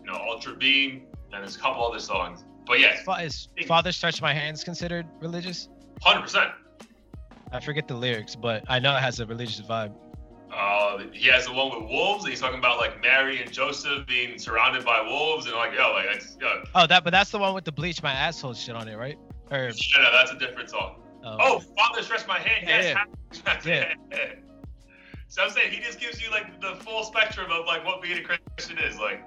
[0.04, 2.44] you know Ultra Beam, and there's a couple other songs.
[2.66, 5.68] But yes, Is Father Stretch My Hands considered religious?
[6.02, 6.50] hundred percent.
[7.52, 9.94] I forget the lyrics, but I know it has a religious vibe.
[10.54, 12.24] Uh, he has the one with wolves.
[12.24, 15.92] And he's talking about like Mary and Joseph being surrounded by wolves, and like yo,
[15.92, 18.74] like it's, yo, Oh, that but that's the one with the bleach my asshole shit
[18.76, 19.16] on it, right?
[19.50, 21.00] Or no, no, that's a different song.
[21.24, 22.68] oh, Oh, Father Stretch My Hand.
[22.68, 23.04] Yeah,
[23.64, 23.64] Yes.
[23.64, 23.94] Yeah.
[25.28, 28.18] So I'm saying he just gives you like the full spectrum of like what being
[28.18, 28.98] a Christian is.
[28.98, 29.22] Like,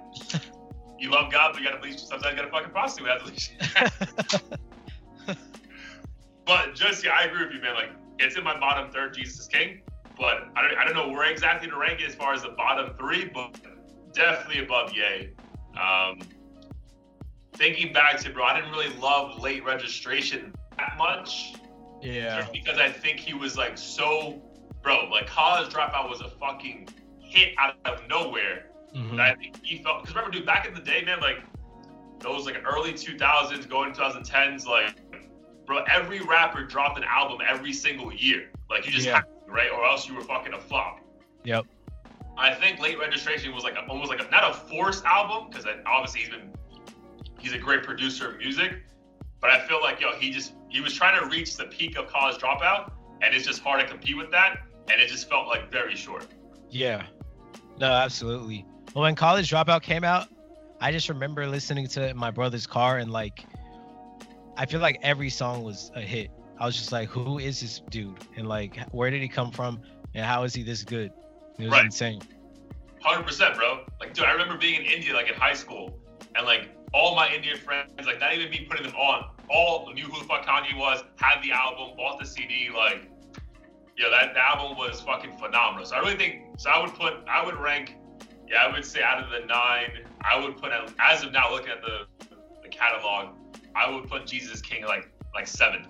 [0.98, 2.00] you love God, but you gotta bleach.
[2.00, 3.52] Sometimes you gotta fucking prostitute without bleach.
[6.44, 7.74] but just yeah, I agree with you, man.
[7.74, 9.14] Like, it's in my bottom third.
[9.14, 9.82] Jesus is King.
[10.18, 12.50] But I don't, I don't know where exactly to rank it as far as the
[12.50, 13.56] bottom three, but
[14.12, 15.30] definitely above Ye.
[15.80, 16.18] Um,
[17.54, 21.54] thinking back to bro, I didn't really love late registration that much
[22.02, 24.42] yeah, just because I think he was like so,
[24.82, 25.08] bro.
[25.10, 26.88] Like college dropout was a fucking
[27.20, 28.66] hit out of nowhere.
[28.94, 29.12] Mhm.
[29.12, 31.38] And I think he felt because remember, dude, back in the day, man, like
[32.20, 34.94] those like early 2000s, going 2010s, like
[35.66, 38.50] bro, every rapper dropped an album every single year.
[38.68, 39.16] Like you just Yeah.
[39.16, 41.00] had to, right, or else you were fucking a flop.
[41.44, 41.66] Yep.
[42.36, 45.66] I think late registration was like a, almost like a, not a forced album because
[45.86, 46.52] obviously he's been
[47.38, 48.82] he's a great producer of music,
[49.40, 52.06] but I feel like yo he just he was trying to reach the peak of
[52.08, 54.60] college dropout, and it's just hard to compete with that,
[54.90, 56.26] and it just felt like very short.
[56.70, 57.04] Yeah.
[57.78, 58.64] No, absolutely.
[58.94, 60.28] Well, when College Dropout came out,
[60.80, 63.44] I just remember listening to it in my brother's car and like,
[64.56, 66.30] I feel like every song was a hit.
[66.58, 68.18] I was just like, who is this dude?
[68.36, 69.80] And like, where did he come from?
[70.14, 71.10] And how is he this good?
[71.58, 71.84] It was Right.
[71.86, 72.20] insane.
[73.00, 73.84] Hundred percent, bro.
[74.00, 75.98] Like, dude, I remember being in India, like in high school,
[76.36, 80.04] and like all my Indian friends, like not even me putting them on, all knew
[80.04, 83.08] who the fuck Kanye was, had the album, bought the CD, like,
[83.96, 85.84] yeah, that the album was fucking phenomenal.
[85.84, 87.96] So I really think, so I would put, I would rank,
[88.48, 89.90] yeah, I would say out of the nine,
[90.22, 92.06] I would put, as of now, looking at the
[92.62, 93.36] the catalog,
[93.74, 95.84] I would put Jesus King like like seven.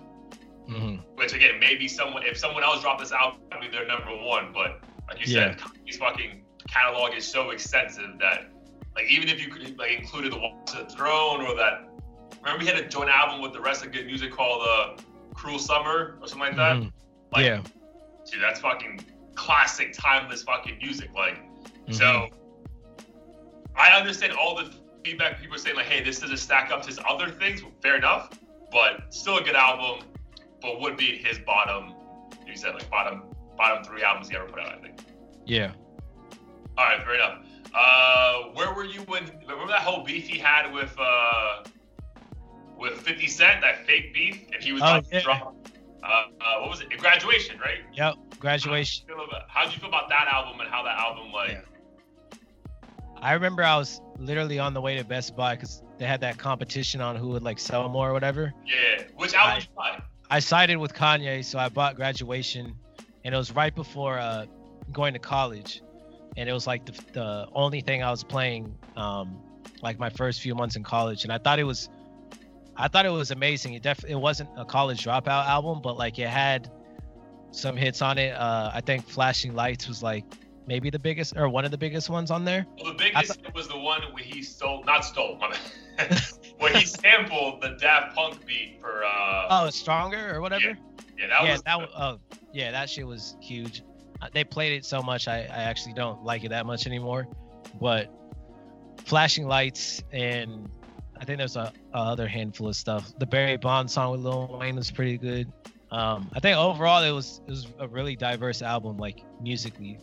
[0.67, 4.15] hmm Which again, maybe someone, if someone else dropped this album, that'd be their number
[4.15, 4.51] one.
[4.53, 8.49] But like you said, Kanye's fucking catalog is so extensive that,
[8.95, 11.89] like, even if you could like included the Watch the Throne or that,
[12.41, 15.01] remember he had a joint album with the rest of good music called uh,
[15.33, 16.77] "Cruel Summer" or something like that.
[16.77, 16.91] Mhm.
[17.33, 17.61] Like, yeah.
[18.33, 18.99] Dude, that's fucking
[19.35, 21.09] classic, timeless fucking music.
[21.13, 21.37] Like,
[21.87, 21.93] Mhm.
[21.93, 22.29] so
[23.75, 24.73] I understand all the
[25.03, 27.61] feedback people are saying, like, hey, this doesn't stack up to his other things.
[27.81, 28.29] Fair enough,
[28.71, 30.07] but still a good album.
[30.61, 31.93] But would be his bottom.
[32.47, 33.23] You said like bottom
[33.57, 34.73] bottom three albums he ever put out.
[34.73, 34.99] I think.
[35.45, 35.71] yeah.
[36.77, 37.39] All right, fair enough.
[37.75, 39.25] Uh, where were you when?
[39.41, 41.63] Remember that whole beef he had with uh
[42.77, 45.19] with 50 Cent, that fake beef, and he was Oh, to yeah.
[45.21, 45.55] drop.
[46.03, 46.07] Uh,
[46.41, 46.89] uh, what was it?
[46.97, 47.79] Graduation, right?
[47.93, 49.05] Yep, graduation.
[49.47, 51.51] How did you feel about that album and how that album like?
[51.51, 51.61] Yeah.
[53.21, 56.37] I remember I was literally on the way to Best Buy because they had that
[56.37, 58.53] competition on who would like sell more or whatever.
[58.65, 59.03] Yeah.
[59.15, 60.03] Which album I, did you buy?
[60.29, 62.75] I sided with Kanye, so I bought Graduation,
[63.23, 64.45] and it was right before uh,
[64.91, 65.81] going to college,
[66.35, 69.39] and it was like the, the only thing I was playing, um,
[69.81, 71.89] like my first few months in college, and I thought it was,
[72.75, 73.73] I thought it was amazing.
[73.73, 76.71] It definitely it wasn't a college dropout album, but like it had
[77.51, 78.31] some hits on it.
[78.31, 80.25] Uh, I think Flashing Lights was like
[80.65, 82.65] maybe the biggest or one of the biggest ones on there.
[82.77, 85.39] Well, the biggest th- was the one where he stole, not stole,
[86.57, 89.03] where he sampled the Daft Punk beat for.
[89.03, 90.61] Uh, oh, stronger or whatever.
[90.63, 90.73] Yeah,
[91.17, 91.61] yeah that yeah, was.
[91.63, 92.19] That, oh,
[92.53, 93.83] yeah, that shit was huge.
[94.21, 97.27] Uh, they played it so much, I, I actually don't like it that much anymore.
[97.79, 98.09] But
[99.05, 100.69] flashing lights and
[101.23, 103.13] I think there's a, a other handful of stuff.
[103.17, 105.49] The Barry Bond song with Lil Wayne was pretty good.
[105.89, 109.99] Um, I think overall it was it was a really diverse album, like musically.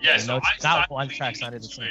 [0.00, 1.86] Yeah, so I not one track sounded the same.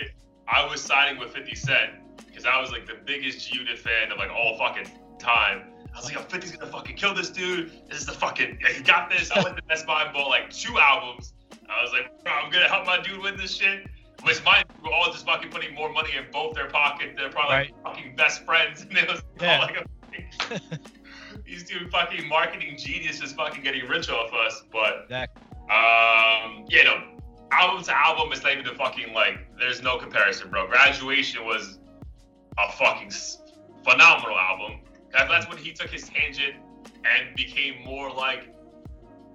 [0.46, 1.92] I was siding with 50 Cent
[2.28, 5.64] because I was like the biggest G Unit fan of like all fucking time.
[5.94, 7.72] I was like, oh, 50's gonna fucking kill this dude.
[7.90, 9.32] This is the fucking, yeah, he got this.
[9.32, 11.34] I went to Best Buy and bought like two albums.
[11.70, 13.88] I was like, bro, I'm gonna help my dude win this shit.
[14.24, 17.14] Which mind we're all just fucking putting more money in both their pockets.
[17.18, 17.74] They're probably right.
[17.74, 18.82] like fucking best friends.
[18.90, 19.60] And it was yeah.
[19.60, 20.60] like a
[21.46, 24.64] these two fucking marketing geniuses fucking getting rich off us.
[24.72, 25.42] But exactly.
[25.64, 27.18] um, yeah, no,
[27.52, 29.40] album to album, it's not even the fucking like.
[29.58, 30.68] There's no comparison, bro.
[30.68, 31.80] Graduation was
[32.58, 33.12] a fucking
[33.84, 34.82] phenomenal album.
[35.12, 36.56] That's when he took his tangent
[37.06, 38.54] and became more like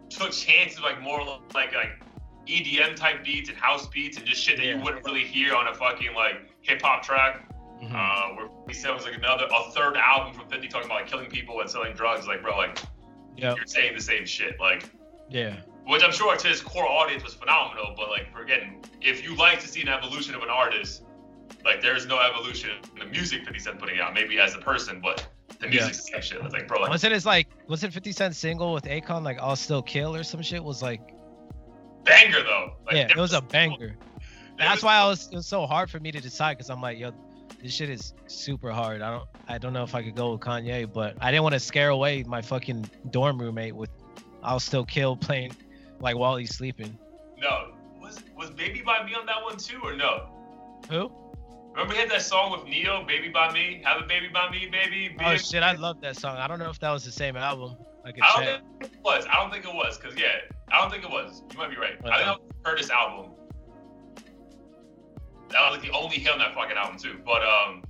[0.08, 2.02] took chances like more like like
[2.48, 5.68] EDM type beats and house beats and just shit that you wouldn't really hear on
[5.68, 7.44] a fucking like hip hop track.
[7.82, 7.94] Mm-hmm.
[7.94, 11.02] Uh, where he said it was like another a third album from 50 talking about
[11.02, 12.26] like killing people and selling drugs.
[12.26, 12.80] Like, bro, like
[13.36, 13.56] yep.
[13.56, 14.58] you're saying the same shit.
[14.58, 14.90] Like,
[15.30, 15.56] yeah.
[15.86, 19.36] Which I'm sure to his core audience was phenomenal, but like, for again, if you
[19.36, 21.04] like to see an evolution of an artist,
[21.64, 24.12] like there's no evolution in the music 50 Cent putting out.
[24.12, 25.26] Maybe as a person, but
[25.60, 26.18] the music's yeah.
[26.18, 26.44] the same shit.
[26.44, 29.22] It's like, bro, like, was it his like was it 50 Cent single with Akon
[29.22, 30.62] like I'll Still Kill or some shit?
[30.62, 31.00] Was like
[32.04, 32.74] banger though.
[32.86, 33.96] Like, yeah, it was, a banger.
[34.58, 36.80] That's was, why I was it was so hard for me to decide because I'm
[36.80, 37.12] like, yo,
[37.62, 39.02] this shit is super hard.
[39.02, 41.54] I don't I don't know if I could go with Kanye, but I didn't want
[41.54, 43.90] to scare away my fucking dorm roommate with
[44.42, 45.52] I'll still kill playing
[46.00, 46.98] like while he's sleeping.
[47.38, 47.72] No.
[48.00, 50.30] Was was Baby by Me on that one too or no?
[50.90, 51.10] Who?
[51.72, 53.80] Remember we had that song with Ne-Yo, Baby by Me?
[53.84, 55.14] Have a baby by me, baby.
[55.24, 56.36] Oh shit, I love that song.
[56.36, 57.76] I don't know if that was the same album.
[58.08, 58.62] I, I don't check.
[58.80, 59.26] think it was.
[59.30, 60.40] I don't think it was, cause yeah,
[60.72, 61.42] I don't think it was.
[61.52, 61.98] You might be right.
[62.00, 62.10] Okay.
[62.10, 63.32] I think that was Curtis album.
[65.50, 67.20] That was like the only hit on that fucking album too.
[67.24, 67.82] But um,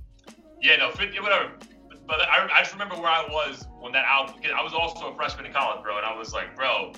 [0.61, 1.51] yeah, no, 50, whatever.
[2.07, 4.35] But I, I just remember where I was when that album.
[4.55, 6.93] I was also a freshman in college, bro, and I was like, bro,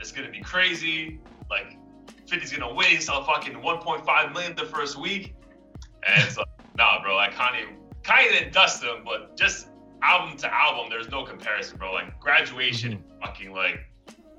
[0.00, 1.20] it's gonna be crazy.
[1.50, 1.76] Like,
[2.26, 2.88] 50's gonna win.
[2.88, 5.34] He sell fucking 1.5 million the first week,
[6.06, 6.46] and it's like,
[6.78, 7.16] nah, bro.
[7.16, 7.66] Like Kanye,
[8.02, 9.68] Kanye didn't dust him, but just
[10.06, 11.92] album to album, there's no comparison, bro.
[11.92, 13.20] Like graduation, mm-hmm.
[13.20, 13.80] fucking like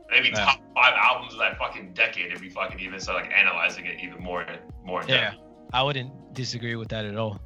[0.09, 0.45] maybe yeah.
[0.45, 3.99] top five albums of that fucking decade if we fucking even start like analyzing it
[4.01, 4.45] even more
[4.85, 5.33] more yeah,
[5.73, 7.41] I wouldn't disagree with that at all.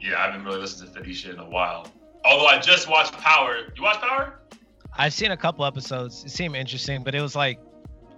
[0.00, 1.88] Yeah, I haven't really listened to 50 shit in a while.
[2.24, 3.56] Although I just watched Power.
[3.74, 4.40] You watch Power?
[4.98, 6.24] I've seen a couple episodes.
[6.24, 7.58] It seemed interesting, but it was like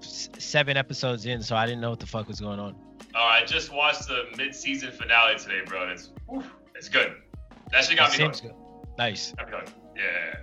[0.00, 2.74] seven episodes in, so I didn't know what the fuck was going on.
[3.14, 5.88] Oh, I just watched the mid-season finale today, bro.
[5.88, 6.10] It's
[6.74, 7.14] it's good.
[7.72, 8.54] That shit got it me seems good.
[8.98, 9.32] Nice.
[9.96, 10.34] Yeah.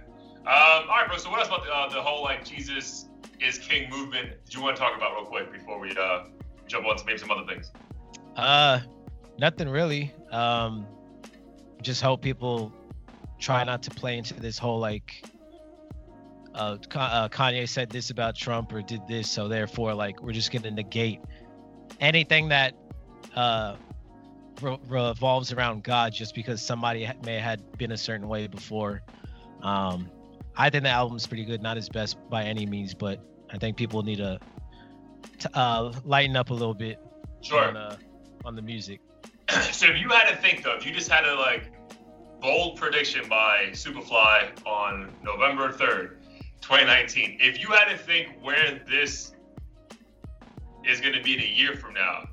[0.41, 1.17] Um, all right, bro.
[1.17, 3.09] So what else about the, uh, the whole like Jesus
[3.41, 4.29] is King movement?
[4.45, 6.25] Did you want to talk about real quick before we uh,
[6.67, 7.71] jump on to maybe some other things?
[8.37, 8.79] Uh,
[9.37, 10.13] nothing really.
[10.31, 10.87] Um,
[11.81, 12.71] just hope people
[13.39, 15.25] try not to play into this whole like
[16.53, 20.51] uh, uh, Kanye said this about Trump or did this, so therefore like we're just
[20.51, 21.19] gonna negate
[21.99, 22.73] anything that
[23.35, 23.75] uh,
[24.61, 29.01] re- revolves around God just because somebody may have been a certain way before.
[29.61, 30.09] Um,
[30.57, 33.19] I think the album's pretty good, not his best by any means, but
[33.51, 34.39] I think people need to,
[35.39, 36.97] to uh, lighten up a little bit
[37.41, 37.65] sure.
[37.65, 37.97] on, uh,
[38.45, 38.99] on the music.
[39.49, 41.71] so if you had to think though, if you just had a like
[42.41, 46.21] bold prediction by Superfly on November 3rd,
[46.61, 49.33] 2019, if you had to think where this
[50.85, 52.23] is going to be in a year from now,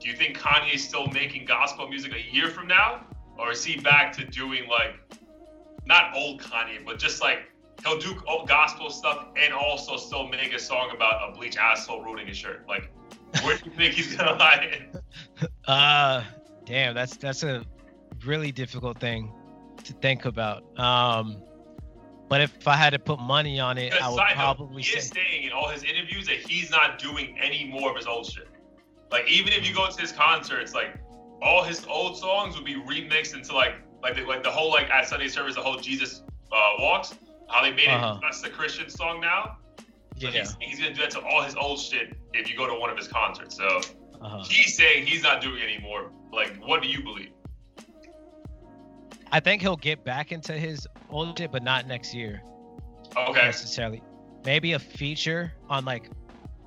[0.00, 3.04] do you think Kanye is still making gospel music a year from now?
[3.38, 4.94] Or is he back to doing like,
[5.86, 7.50] not old Kanye, but just like
[7.84, 8.14] he'll do
[8.46, 12.64] gospel stuff and also still make a song about a bleach asshole ruining his shirt?
[12.68, 12.90] Like,
[13.42, 14.80] where do you think he's gonna lie?
[15.42, 15.48] in?
[15.66, 16.24] Uh,
[16.64, 17.64] damn, that's that's a
[18.24, 19.32] really difficult thing
[19.84, 20.64] to think about.
[20.78, 21.42] Um,
[22.28, 24.98] But if I had to put money on it, I would note, probably he say
[24.98, 28.26] is saying in all his interviews that he's not doing any more of his old
[28.26, 28.48] shit.
[29.10, 30.98] Like even if you go to his concerts, like
[31.42, 34.90] all his old songs would be remixed into like like the, like the whole like
[34.90, 37.14] at Sunday service, the whole Jesus uh, walks,
[37.48, 38.14] how they made Uh-huh.
[38.16, 39.56] it that's the Christian song now.
[40.18, 40.40] So yeah.
[40.40, 42.90] he's, he's gonna do that to all his old shit if you go to one
[42.90, 43.56] of his concerts.
[43.56, 43.80] So
[44.20, 44.42] Uh-huh.
[44.48, 46.10] he's saying he's not doing anymore.
[46.32, 47.30] Like, what do you believe?
[49.32, 52.42] I think he'll get back into his old shit, but not next year
[53.16, 53.44] Okay.
[53.46, 54.02] necessarily.
[54.44, 56.10] Maybe a feature on like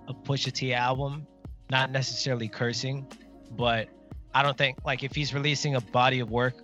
[0.08, 1.26] a Pusha T album,
[1.70, 3.07] not necessarily cursing,
[3.51, 3.89] but
[4.34, 6.55] I don't think like if he's releasing a body of work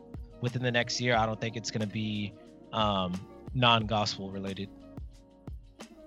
[0.42, 2.34] within the next year, I don't think it's gonna be
[2.74, 3.14] um,
[3.54, 4.70] non-gospel related.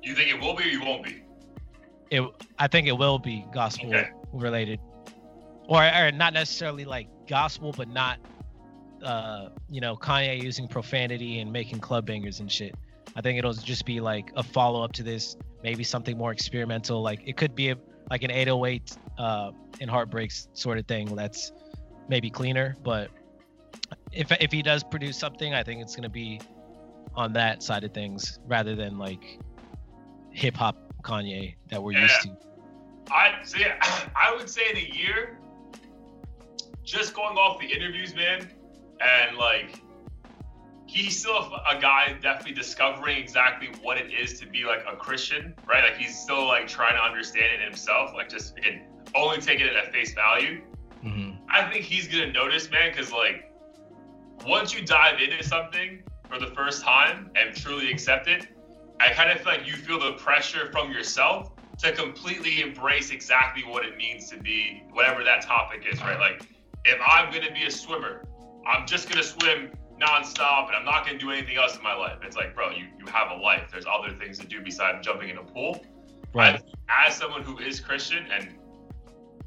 [0.03, 1.23] You think it will be or you won't be?
[2.11, 2.23] It,
[2.59, 4.09] I think it will be gospel Okay.
[4.33, 4.81] related,
[5.67, 8.19] or or not necessarily like gospel, but not
[9.03, 12.75] uh, you know Kanye using profanity and making club bangers and shit.
[13.17, 17.03] I think it'll just be like a follow up to this, maybe something more experimental.
[17.03, 17.77] Like it could be a,
[18.11, 19.51] like an 808 uh,
[19.81, 21.53] in Heartbreaks sort of thing that's
[22.09, 22.77] maybe cleaner.
[22.83, 23.11] But
[24.13, 26.41] if if he does produce something, I think it's gonna be
[27.15, 29.39] on that side of things rather than like
[30.31, 32.37] hip hop Kanye that we're used to.
[33.11, 33.65] I see.
[34.17, 35.39] I would say in a year,
[36.85, 38.49] just going off the interviews, man,
[39.01, 39.81] and like
[40.89, 44.97] he's still a, a guy definitely discovering exactly what it is to be like a
[44.97, 45.85] Christian, right?
[45.85, 48.13] Like he's still like trying to understand it himself.
[48.15, 48.83] Like just again,
[49.15, 50.63] only taking it at face value.
[51.03, 53.53] hmm I think he's gonna notice, man, because like
[54.47, 58.47] once you dive into something for the first time and truly accept it,
[59.01, 63.63] I kind of feel like you feel the pressure from yourself to completely embrace exactly
[63.63, 66.19] what it means to be whatever that topic is, right?
[66.19, 66.43] Like
[66.85, 68.25] if I'm gonna be a swimmer,
[68.67, 69.71] I'm just gonna swim
[70.01, 72.19] nonstop and I'm not gonna do anything else in my life.
[72.23, 73.71] It's like, bro, you, you have a life.
[73.73, 75.85] There's other things to do besides jumping in a pool.
[76.35, 76.63] Right.
[76.89, 78.55] I, as someone who is Christian and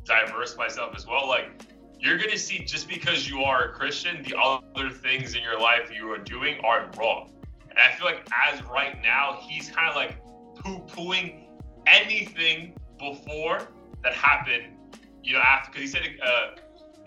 [0.04, 1.64] diverse myself as well, like
[1.99, 5.91] you're gonna see just because you are a Christian, the other things in your life
[5.93, 7.32] you are doing aren't wrong.
[7.70, 10.18] And I feel like as right now, he's kind of like
[10.56, 11.47] poo-pooing
[11.88, 13.68] anything before
[14.04, 14.78] that happened.
[15.24, 16.47] You know, after because he said uh,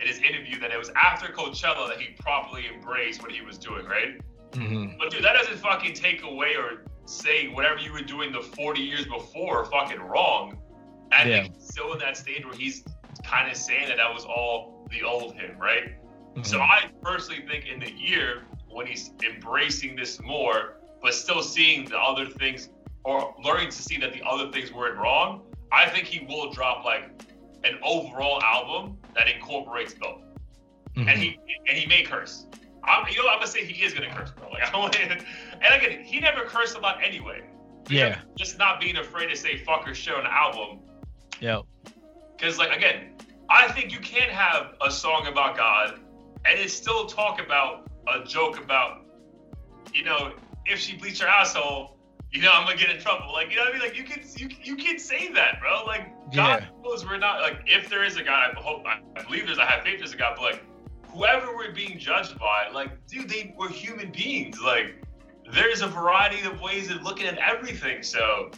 [0.01, 3.59] in his interview that it was after Coachella that he properly embraced what he was
[3.59, 4.21] doing, right?
[4.55, 8.41] hmm But dude, that doesn't fucking take away or say whatever you were doing the
[8.41, 10.59] 40 years before fucking wrong.
[11.13, 11.43] I Yeah.
[11.43, 12.85] think he's still in that stage where he's
[13.25, 15.95] kind of saying that that was all the old him, right?
[16.43, 16.69] So Mhm.
[16.69, 21.99] I personally think in the year when he's embracing this more, but still seeing the
[21.99, 22.71] other things
[23.05, 26.85] or learning to see that the other things weren't wrong, I think he will drop
[26.85, 27.11] like
[27.65, 30.23] an overall album that incorporates both
[30.97, 31.09] Mhm.
[31.11, 31.39] and he
[31.69, 32.47] and he may curse.
[32.85, 34.49] I'm, you know, I'm gonna say he is gonna curse, bro.
[34.51, 35.25] Like I don't and
[35.75, 37.43] again, he never cursed a lot anyway.
[37.89, 38.21] Yeah.
[38.37, 40.81] Just not being afraid to say fuck or shit on the album,
[41.41, 41.61] Yeah.
[42.37, 43.17] because like again,
[43.51, 46.01] I think you can have a song about God
[46.47, 49.03] and it still talk about a joke about,
[49.93, 50.33] you know,
[50.67, 51.94] if she bleached her asshole,
[52.35, 53.33] you know, I'm gonna get in trouble.
[53.33, 53.83] Like you know what I mean?
[53.89, 55.85] Like you can you you can say that, bro.
[55.87, 56.67] Like God Yeah.
[56.83, 59.59] knows we're not like if there is a God, I hope I, I believe there's
[59.59, 60.65] I have faith there's a God, but like
[61.15, 64.61] whoever we're being judged by, like, dude, they we're human beings.
[64.61, 64.97] Like,
[65.53, 68.03] there's a variety of ways of looking at everything.
[68.03, 68.51] So,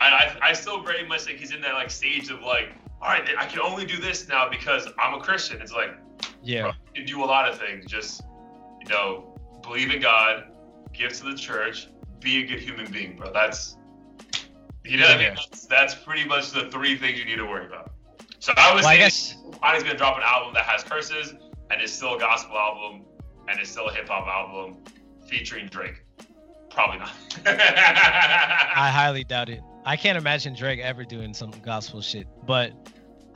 [0.00, 2.68] I, I, I still very much think he's in that like stage of like,
[3.02, 5.60] all right, I can only do this now because I'm a Christian.
[5.60, 5.90] It's like,
[6.40, 6.62] Yeah.
[6.62, 7.86] bro, you do a lot of things.
[7.86, 8.22] Just,
[8.80, 10.44] you know, believe in God,
[10.92, 11.88] give to the church,
[12.24, 13.32] be a good human being, bro.
[13.32, 13.76] That's,
[14.84, 15.34] you know what I mean?
[15.34, 17.92] That's, that's pretty much the three things you need to worry about.
[18.40, 19.82] So I was Well, I saying, guess.
[19.84, 21.34] Gonna drop an album that has curses
[21.70, 23.02] and is still a gospel album
[23.48, 24.78] and is still a hip hop album
[25.28, 26.02] featuring Drake.
[26.70, 27.12] Probably not.
[27.46, 29.60] I highly doubt it.
[29.84, 32.26] I can't imagine Drake ever doing some gospel shit.
[32.46, 32.72] But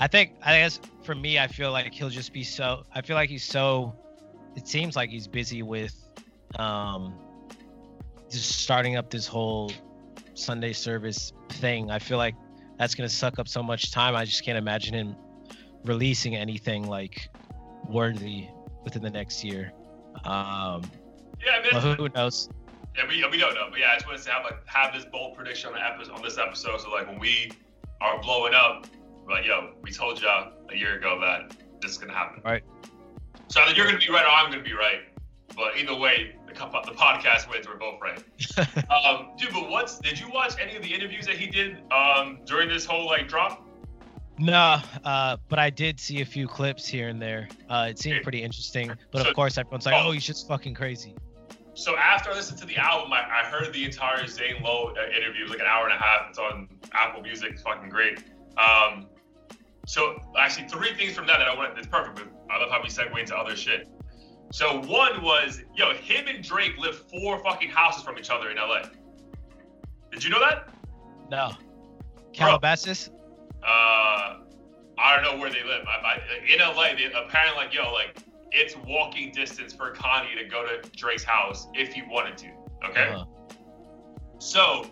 [0.00, 2.84] I think I guess for me, I feel like he'll just be so.
[2.94, 3.94] I feel like he's so.
[4.56, 5.94] It seems like he's busy with,
[6.58, 7.14] um,
[8.30, 9.70] just starting up this whole
[10.34, 11.90] Sunday service thing.
[11.90, 12.34] I feel like
[12.78, 14.14] that's gonna suck up so much time.
[14.14, 15.16] I just can't imagine him
[15.84, 17.28] releasing anything like
[17.88, 18.48] worthy
[18.84, 19.72] within the next year.
[20.24, 20.82] Um,
[21.44, 21.96] yeah, but man.
[21.96, 22.48] who knows?
[22.96, 25.04] Yeah, we, we don't know, but yeah, I just wanted to have like have this
[25.04, 26.80] bold prediction on the episode on this episode.
[26.80, 27.52] So like when we
[28.00, 28.86] are blowing up,
[29.28, 32.42] like, yo, we told y'all a year ago that this is gonna happen.
[32.44, 32.62] Right.
[33.48, 35.00] So either you're gonna be right or I'm gonna be right.
[35.56, 37.66] But either way, the, podcast with.
[37.66, 38.18] We're both right.
[38.90, 42.40] um, dude, but what's did you watch any of the interviews that he did um,
[42.44, 43.64] during this whole like drop?
[44.38, 47.48] No, uh, but I did see a few clips here and there.
[47.68, 48.92] Uh, it seemed pretty interesting.
[49.10, 50.08] But So- of course, everyone's like, oh.
[50.08, 51.14] "Oh, he's just fucking crazy."
[51.74, 55.16] so after I listened to the album, I, I heard the entire Zane Lowe uh,
[55.16, 55.42] interview.
[55.42, 56.26] It was like an hour and a half.
[56.28, 57.52] It's on Apple Music.
[57.52, 58.24] It's fucking great.
[58.56, 59.06] Um,
[59.86, 61.78] so actually, three things from that that I want.
[61.78, 62.16] It's perfect.
[62.16, 63.88] But I love how we segue into other shit.
[64.50, 68.56] So one was, yo, him and Drake live four fucking houses from each other in
[68.56, 68.82] LA.
[70.10, 70.70] Did you know that?
[71.30, 71.52] No.
[72.32, 73.10] Calabasas?
[73.62, 74.38] Uh,
[74.98, 75.84] I don't know where they live.
[75.86, 78.18] I, I, in LA, they apparently like, yo, like
[78.52, 82.46] it's walking distance for Kanye to go to Drake's house if he wanted to.
[82.88, 83.08] Okay.
[83.08, 83.24] Uh-huh.
[84.38, 84.86] So,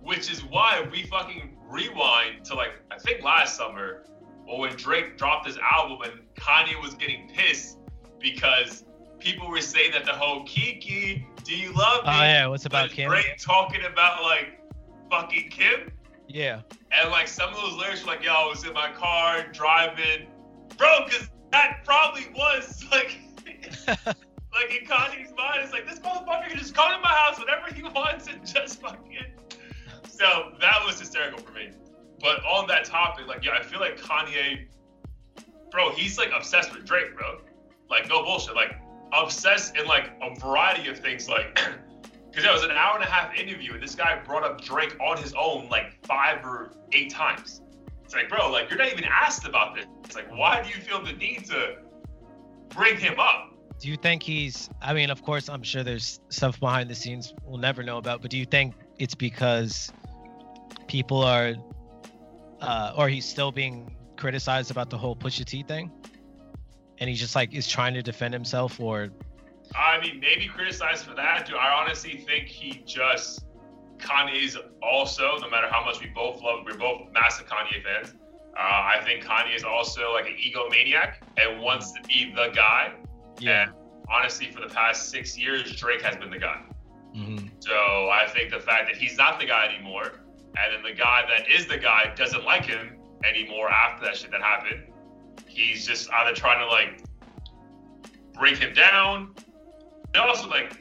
[0.00, 4.04] which is why we fucking rewind to like I think last summer,
[4.46, 7.78] or when Drake dropped his album and Kanye was getting pissed
[8.20, 8.84] because
[9.22, 12.16] people were saying that the whole Kiki, do you love oh, me?
[12.16, 13.10] Oh yeah, what's about Kim?
[13.10, 14.60] Drake talking about like
[15.10, 15.92] fucking Kim.
[16.28, 16.62] Yeah.
[16.90, 20.26] And like some of those lyrics were like, yo, I was in my car driving,
[20.76, 23.18] bro, because that probably was like,
[23.86, 27.72] like in Kanye's mind, it's like this motherfucker can just come to my house whenever
[27.72, 29.18] he wants and just fucking.
[30.04, 31.70] So that was hysterical for me.
[32.20, 34.66] But on that topic, like, yeah, I feel like Kanye,
[35.70, 37.40] bro, he's like obsessed with Drake, bro.
[37.90, 38.54] Like, no bullshit.
[38.54, 38.76] Like,
[39.12, 41.28] obsessed in like a variety of things.
[41.28, 41.54] Like,
[42.30, 44.96] because it was an hour and a half interview, and this guy brought up Drake
[45.00, 47.62] on his own like five or eight times.
[48.04, 49.86] It's like, bro, like you're not even asked about this.
[50.04, 51.78] It's like, why do you feel the need to
[52.68, 53.54] bring him up?
[53.78, 54.70] Do you think he's?
[54.80, 58.22] I mean, of course, I'm sure there's stuff behind the scenes we'll never know about.
[58.22, 59.92] But do you think it's because
[60.86, 61.54] people are,
[62.60, 65.90] uh, or he's still being criticized about the whole push Pusha T thing,
[66.98, 69.08] and he just like is trying to defend himself, or?
[69.74, 71.46] I mean, maybe criticized for that.
[71.46, 73.44] Do I honestly think he just
[73.98, 78.14] Kanye's also, no matter how much we both love, we're both massive Kanye fans.
[78.54, 82.92] Uh, I think Kanye is also like an egomaniac and wants to be the guy.
[83.38, 83.68] Yeah.
[83.68, 83.72] And
[84.10, 86.62] honestly, for the past six years, Drake has been the guy.
[87.16, 87.46] Mm-hmm.
[87.60, 90.20] So I think the fact that he's not the guy anymore,
[90.56, 94.30] and then the guy that is the guy doesn't like him anymore after that shit
[94.32, 94.91] that happened,
[95.46, 97.02] he's just either trying to like
[98.34, 99.34] break him down.
[100.14, 100.76] And also like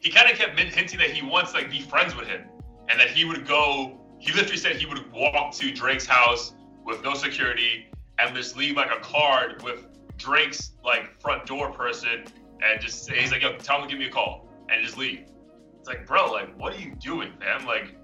[0.00, 2.42] he kind of kept hinting that he wants to like be friends with him,
[2.88, 4.00] and that he would go.
[4.18, 8.76] He literally said he would walk to Drake's house with no security and just leave
[8.76, 9.86] like a card with
[10.16, 12.24] Drake's like front door person
[12.62, 14.96] and just say he's like, yo, tell him to give me a call and just
[14.96, 15.26] leave.
[15.78, 17.66] It's like, bro, like, what are you doing, man?
[17.66, 17.96] Like,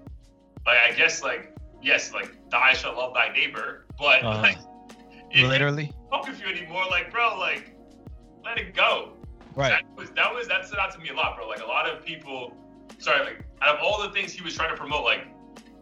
[0.65, 4.57] like I guess like yes, like die shall love thy neighbor, but uh, like
[5.35, 7.75] literally fuck with you anymore, like, bro, like,
[8.43, 9.13] let it go.
[9.55, 9.69] Right.
[9.69, 11.47] That was that was that stood out to me a lot, bro.
[11.47, 12.55] Like a lot of people,
[12.99, 15.27] sorry, like out of all the things he was trying to promote, like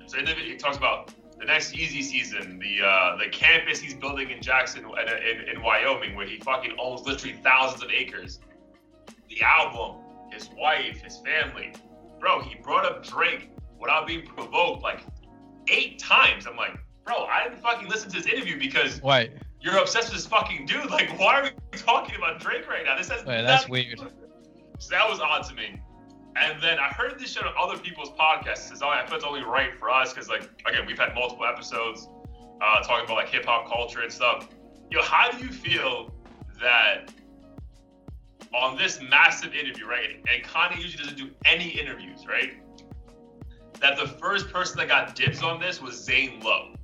[0.07, 3.79] so in the video he talks about the next Yeezy season, the uh, the campus
[3.79, 7.91] he's building in Jackson in, in, in Wyoming, where he fucking owns literally thousands of
[7.91, 8.39] acres.
[9.29, 9.97] The album,
[10.31, 11.73] his wife, his family,
[12.19, 12.41] bro.
[12.41, 15.01] He brought up Drake without being provoked like
[15.67, 16.47] eight times.
[16.47, 16.79] I'm like,
[17.09, 19.31] bro, I didn't fucking listen to this interview because right
[19.61, 20.89] you're obsessed with this fucking dude.
[20.89, 22.97] Like, why are we talking about Drake right now?
[22.97, 23.99] This has Wait, that's weird.
[24.79, 25.81] So that was odd to me.
[26.37, 28.71] And then I heard this shit on other people's podcasts.
[28.71, 31.45] It's only, I feel it's only right for us because, like, again, we've had multiple
[31.45, 32.07] episodes
[32.61, 34.47] uh, talking about like hip hop culture and stuff.
[34.89, 36.13] Yo, how do you feel
[36.61, 37.11] that
[38.53, 40.23] on this massive interview, right?
[40.29, 42.53] And Kanye usually doesn't do any interviews, right?
[43.81, 46.75] That the first person that got dibs on this was Zane Lowe.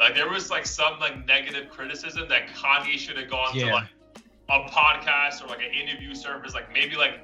[0.00, 3.66] Like there was like some like negative criticism that Kanye should have gone yeah.
[3.66, 3.88] to like
[4.48, 6.54] a podcast or like an interview service.
[6.54, 7.20] Like maybe like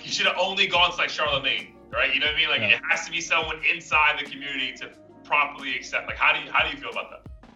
[0.00, 2.12] he should have only gone to like Charlemagne, right?
[2.12, 2.48] You know what I mean?
[2.48, 2.76] Like yeah.
[2.76, 4.90] it has to be someone inside the community to
[5.22, 6.08] properly accept.
[6.08, 7.52] Like how do you how do you feel about that?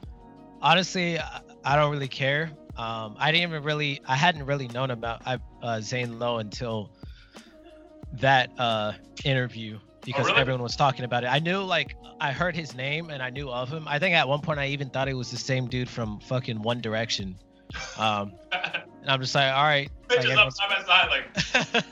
[0.62, 2.50] Honestly, I don't really care.
[2.76, 5.22] Um, I didn't even really, I hadn't really known about
[5.62, 6.90] uh, Zane Lowe until
[8.14, 8.92] that uh,
[9.24, 10.40] interview because oh, really?
[10.40, 11.28] everyone was talking about it.
[11.28, 13.86] I knew like I heard his name and I knew of him.
[13.88, 16.62] I think at one point I even thought it was the same dude from fucking
[16.62, 17.36] One Direction.
[17.98, 19.90] Um, and I'm just like, all right.
[20.14, 21.84] Like, up side by side, like.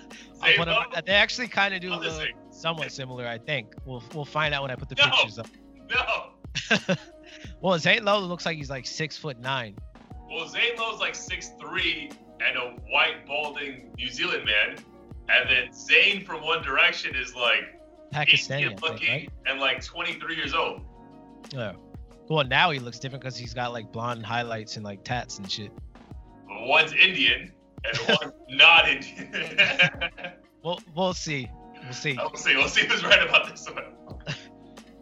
[1.07, 3.75] they actually kind of do look somewhat similar, I think.
[3.85, 5.49] We'll we'll find out when I put the no, pictures up.
[5.91, 6.97] No.
[7.61, 9.77] well, Zane Lowe looks like he's like six foot nine.
[10.31, 12.11] Well, Zane Lowe's like six three
[12.41, 14.79] and a white balding New Zealand man,
[15.29, 17.82] and then Zane from One Direction is like
[18.13, 19.31] Pakistani looking think, right?
[19.47, 20.83] and like 23 years old.
[21.53, 21.73] Yeah.
[22.29, 25.51] Well, now he looks different because he's got like blonde highlights and like tats and
[25.51, 25.73] shit.
[26.49, 27.53] One's Indian
[27.85, 30.11] and one's not Indian.
[30.63, 31.49] well, we'll see.
[31.85, 32.17] We'll see.
[32.17, 32.57] We'll see.
[32.57, 33.85] We'll see who's right about this one.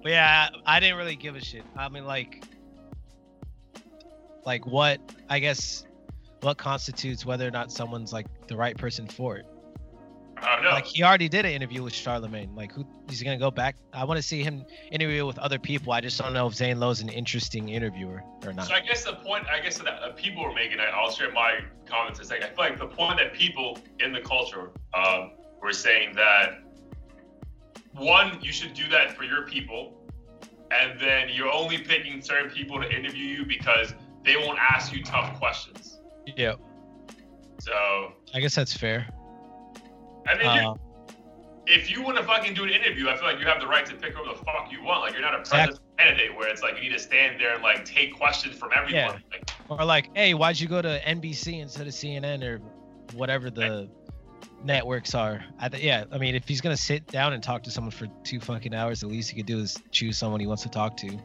[0.02, 1.64] but yeah, I didn't really give a shit.
[1.76, 2.42] I mean, like,
[4.46, 5.00] like what?
[5.28, 5.84] I guess
[6.40, 9.46] what constitutes whether or not someone's like the right person for it.
[10.42, 10.70] I don't know.
[10.70, 12.54] Like he already did an interview with Charlemagne.
[12.54, 13.76] Like who he's gonna go back?
[13.92, 15.92] I want to see him interview with other people.
[15.92, 18.66] I just don't know if Zane Lowe's an interesting interviewer or not.
[18.66, 21.60] So I guess the point, I guess that uh, people were making, I'll share my
[21.86, 22.44] comments in a second.
[22.44, 26.62] I feel like the point that people in the culture um, were saying that
[27.92, 30.00] one, you should do that for your people,
[30.70, 35.02] and then you're only picking certain people to interview you because they won't ask you
[35.02, 36.00] tough questions.
[36.36, 36.54] yeah,
[37.58, 39.08] So I guess that's fair.
[40.26, 40.74] I mean, Uh,
[41.66, 43.86] if you want to fucking do an interview, I feel like you have the right
[43.86, 45.02] to pick whoever the fuck you want.
[45.02, 45.78] Like you're not a Exactly.
[45.98, 48.92] candidate where it's like you need to stand there and like take questions from everyone.
[48.92, 49.18] Yeah.
[49.30, 52.58] Like, or like, hey, why'd you go to NBC instead of CNN or
[53.14, 53.88] whatever the
[54.64, 55.44] networks are?
[55.60, 58.08] I th- yeah, I mean, if he's gonna sit down and talk to someone for
[58.24, 60.96] two fucking hours, the least he could do is choose someone he wants to talk
[60.98, 61.18] to.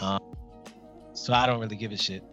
[0.00, 0.18] Uh,
[1.12, 2.24] So I don't really give a shit.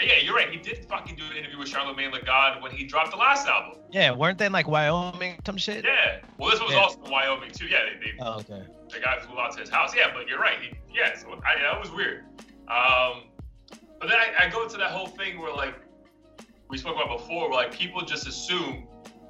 [0.00, 0.50] Yeah, yeah, you're right.
[0.50, 3.46] He did fucking do an interview with Charlemagne Tha God when he dropped the last
[3.46, 3.78] album.
[3.90, 5.84] Yeah, weren't they in like Wyoming some shit?
[5.84, 6.20] Yeah.
[6.38, 6.78] Well, this was Yeah.
[6.78, 7.66] also in Wyoming too.
[7.66, 8.62] Yeah, they, they, Oh, okay.
[8.90, 9.94] the guy flew out to his house.
[9.94, 10.58] Yeah, but you're right.
[10.60, 12.24] He, yeah, so I, that was weird.
[12.68, 13.24] Um,
[13.98, 15.74] but then I, I go to that whole thing where like
[16.68, 18.86] we spoke about before, where like people just assume,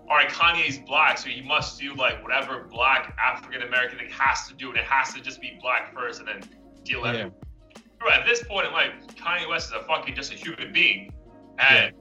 [0.08, 4.46] all right, Kanye's black, so he must do like whatever black African American thing has
[4.48, 6.42] to do, and it has to just be black first, and then
[6.84, 7.26] deal with Yeah.
[7.26, 7.32] it.
[8.08, 11.12] At this point in life, Kanye West is a fucking just a human being,
[11.58, 11.92] and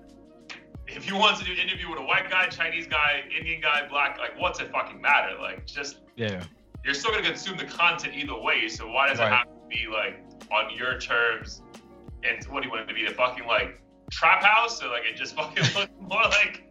[0.87, 3.87] if you want to do an interview with a white guy, Chinese guy, Indian guy,
[3.87, 5.37] black, like what's it fucking matter?
[5.39, 6.41] Like just Yeah.
[6.83, 8.67] you're still gonna consume the content either way.
[8.69, 11.61] So why does it have to be like on your terms?
[12.23, 13.05] And what do you want it to be?
[13.05, 16.63] The fucking like trap house, or like it just fucking looks more like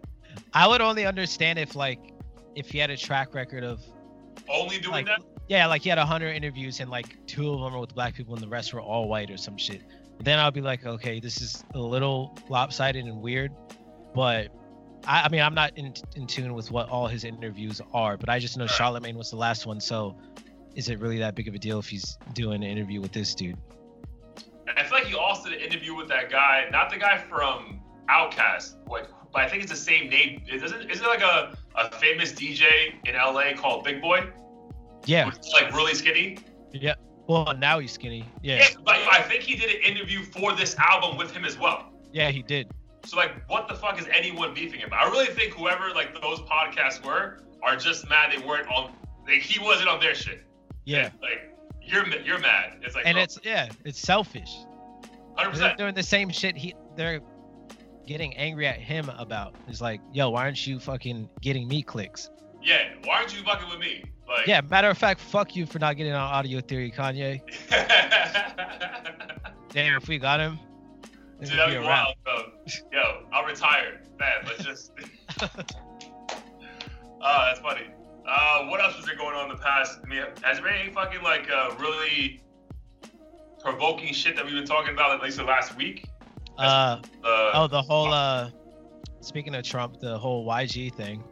[0.52, 2.00] I would only understand if like
[2.54, 3.82] if he had a track record of
[4.48, 5.20] only doing like that?
[5.48, 8.34] Yeah, like he had hundred interviews and like two of them were with black people
[8.34, 9.82] and the rest were all white or some shit.
[10.20, 13.52] Then I'll be like, okay, this is a little lopsided and weird,
[14.14, 14.48] but
[15.06, 18.28] I, I mean, I'm not in, in tune with what all his interviews are, but
[18.28, 18.66] I just know.
[18.66, 20.16] Charlemagne was the last one, so
[20.74, 23.34] is it really that big of a deal if he's doing an interview with this
[23.34, 23.56] dude?
[24.76, 27.80] I feel like he also did an interview with that guy, not the guy from
[28.10, 30.42] Outkast, like, but I think it's the same name.
[30.46, 30.90] It doesn't.
[30.90, 32.64] Is it like a, a famous DJ
[33.04, 34.28] in LA called Big Boy?
[35.08, 36.38] Yeah, like really skinny.
[36.72, 36.94] yeah.
[37.28, 38.24] Well, now he's skinny.
[38.42, 41.58] Yeah, Yeah, but I think he did an interview for this album with him as
[41.58, 41.92] well.
[42.12, 42.70] yeah, he did.
[43.04, 45.06] So like, what the fuck is anyone beefing about?
[45.06, 48.92] I really think whoever like those podcasts were are just mad they weren't on.
[49.26, 50.42] Like he wasn't on their shit.
[50.84, 52.78] Yeah, Like you're you're mad.
[52.82, 54.50] It's like and bro, it's yeah, it's selfish.
[55.34, 55.56] 100.
[55.58, 57.20] They're doing the same shit he they're
[58.06, 59.54] getting angry at him about.
[59.68, 62.30] It's like, yo, why aren't you fucking getting me clicks?
[62.62, 62.94] Yeah.
[63.04, 64.02] Why aren't you fucking with me?
[64.28, 64.46] Like.
[64.46, 67.40] Yeah, matter of fact, fuck you for not getting on audio theory, Kanye.
[69.70, 70.58] Damn, if we got him,
[71.40, 72.42] Dude, that'd be be wild, bro.
[72.92, 74.00] Yo, I'll retire.
[74.18, 74.92] Man, let's just.
[75.40, 75.48] Oh,
[77.20, 77.86] that's funny.
[78.26, 80.00] Uh, what else was there going on in the past?
[80.02, 82.42] I mean, has there been any fucking like uh, really
[83.60, 86.06] provoking shit that we've been talking about at least the last week?
[86.58, 88.50] Uh, Uh, oh, the whole uh,
[89.20, 91.22] speaking of Trump, the whole YG thing.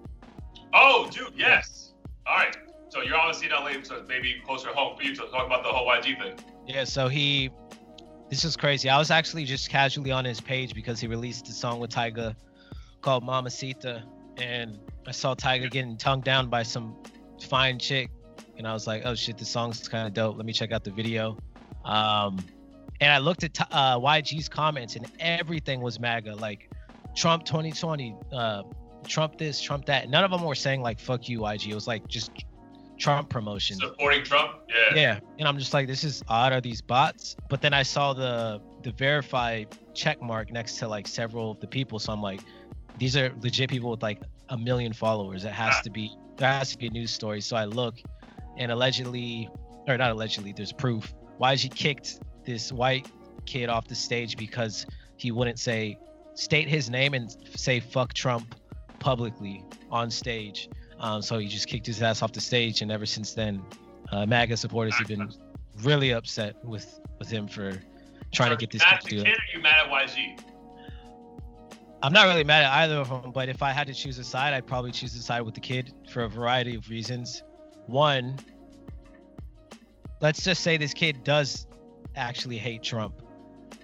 [0.73, 1.95] Oh, dude, yes.
[2.27, 2.57] All right.
[2.97, 5.63] So you're obviously in LA, so it's maybe closer home for you to talk about
[5.63, 6.39] the whole YG thing.
[6.67, 7.51] Yeah, so he,
[8.31, 8.89] this is crazy.
[8.89, 12.35] I was actually just casually on his page because he released a song with Tyga
[13.03, 14.03] called Mamacita,
[14.39, 16.97] and I saw Tyga getting tongued down by some
[17.43, 18.09] fine chick,
[18.57, 20.39] and I was like, oh shit, this song's kind of dope.
[20.39, 21.37] Let me check out the video.
[21.85, 22.39] Um,
[23.03, 26.71] and I looked at uh, YG's comments, and everything was MAGA, like
[27.15, 28.63] Trump 2020, uh,
[29.07, 30.09] Trump this, Trump that.
[30.09, 32.31] None of them were saying like "fuck you, YG." It was like just
[32.99, 33.79] Trump promotion.
[33.79, 34.53] Supporting Trump?
[34.69, 34.95] Yeah.
[34.95, 36.53] Yeah, and I'm just like, this is odd.
[36.53, 37.37] Are these bots?
[37.49, 41.67] But then I saw the the verified check mark next to like several of the
[41.67, 42.41] people, so I'm like,
[42.99, 45.45] these are legit people with like a million followers.
[45.45, 47.41] It has to be there has to be a news story.
[47.41, 47.97] So I look,
[48.57, 49.49] and allegedly,
[49.89, 51.13] or not allegedly, there's proof.
[51.39, 53.09] Why YG kicked this white
[53.45, 54.87] kid off the stage because
[55.17, 55.99] he wouldn't say
[56.35, 58.55] state his name and say fuck Trump
[58.99, 60.69] publicly on stage.
[60.99, 63.63] Um, so he just kicked his ass off the stage, and ever since then,
[64.13, 65.31] uh, MAGA supporters have been
[65.83, 67.81] really upset with with him for
[68.33, 69.25] trying to get this kid at to do it.
[69.25, 70.41] kid you mad at YG?
[72.03, 74.25] I'm not really mad at either of them, but if I had to choose a
[74.25, 77.43] side, I'd probably choose the side with the kid for a variety of reasons.
[77.87, 78.39] One,
[80.21, 81.67] let's just say this kid does
[82.15, 83.23] actually hate Trump.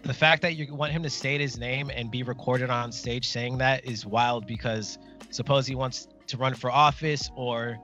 [0.02, 3.28] The fact that you want him to state his name and be recorded on stage
[3.28, 4.98] saying that is wild because
[5.30, 7.78] suppose he wants to run for office or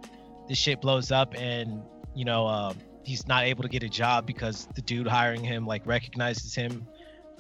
[0.49, 1.83] this shit blows up and
[2.15, 5.67] you know um, he's not able to get a job because the dude hiring him
[5.67, 6.87] like recognizes him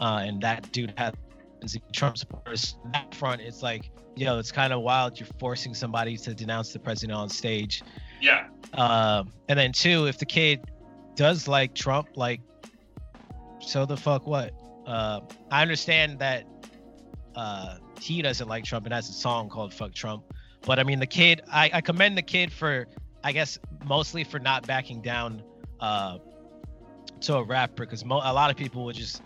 [0.01, 1.13] uh, and that dude has
[1.93, 2.77] Trump supporters.
[2.93, 5.19] That front, it's like, yo, it's kind of wild.
[5.19, 7.83] You're forcing somebody to denounce the president on stage.
[8.21, 8.47] Yeah.
[8.75, 10.61] Um, and then two, if the kid
[11.15, 12.41] does like Trump, like,
[13.61, 14.53] so the fuck what?
[14.87, 16.45] Uh, I understand that
[17.35, 20.25] uh, he doesn't like Trump and has a song called "Fuck Trump,"
[20.67, 22.87] but I mean, the kid, I, I commend the kid for,
[23.25, 25.43] I guess, mostly for not backing down
[25.81, 26.19] uh,
[27.23, 29.23] to a rapper because mo- a lot of people would just,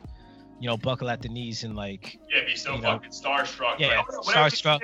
[0.61, 2.93] you know, buckle at the knees and like Yeah, be so You know.
[2.93, 3.79] fucking starstruck.
[3.79, 4.81] Yeah, oh, starstruck.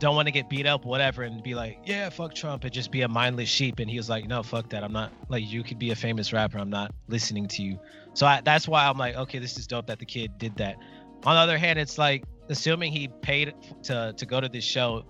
[0.00, 2.90] don't want to get beat up, whatever, and be like, yeah, fuck Trump, and just
[2.90, 3.78] be a mindless sheep.
[3.78, 4.82] And he was like, no, fuck that.
[4.82, 6.58] I'm not like you could be a famous rapper.
[6.58, 7.78] I'm not listening to you.
[8.14, 10.76] So I, that's why I'm like, okay, this is dope that the kid did that.
[11.24, 13.54] On the other hand, it's like assuming he paid
[13.84, 15.04] to to go to this show,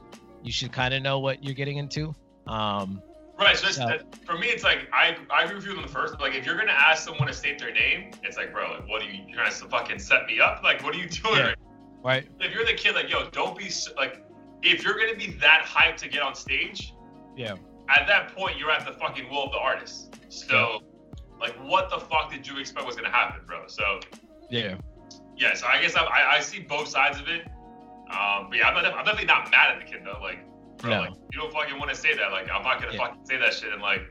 [0.45, 2.15] you should kind of know what you're getting into.
[2.47, 3.03] Um,
[3.37, 3.57] Right.
[3.57, 6.21] So, So- that, for me, it's like I I agree with you on the first.
[6.21, 9.03] Like, if you're gonna ask someone to state their name, it's like, bro, like, what
[9.03, 9.25] are you?
[9.27, 10.63] You're trying to fucking set me up?
[10.63, 11.39] Like, what are you doing?
[11.39, 11.55] Yeah.
[12.05, 14.25] right if you're the kid, like, yo, don't be like,
[14.63, 16.95] if you're gonna be that hyped to get on stage,
[17.37, 17.57] Yeah.
[17.89, 20.15] at that point, you're at the fucking will of the artist.
[20.29, 20.83] So,
[21.41, 23.67] like, what the fuck did you expect was gonna happen, bro?
[23.67, 23.99] So,
[24.49, 24.77] Yeah.
[25.37, 27.49] yeah, so I guess I, I, I see both sides of it.
[28.11, 30.21] Um, but yeah, I'm, not, I'm definitely not mad at the kid though.
[30.23, 30.39] Like,
[30.79, 31.01] bro, No.
[31.01, 32.31] like, you don't fucking want to say that.
[32.33, 32.99] Like, I'm not gonna Yeah.
[33.07, 34.03] fucking say that shit and like,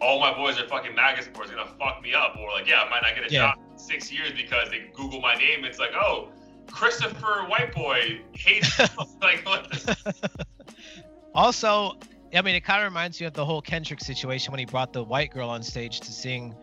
[0.00, 2.88] all my boys are fucking MAGA supporters gonna fuck me up, or like, yeah, I
[2.90, 3.52] might not get a Yeah.
[3.52, 5.64] job in six years because they Google my name.
[5.64, 6.28] It's like, oh,
[6.70, 8.78] Christopher White Boy hates
[9.22, 10.36] like what the
[11.34, 11.92] Also,
[12.34, 14.92] I mean, it kind of reminds you of the whole Kendrick situation when he brought
[14.92, 16.54] the white girl on stage to sing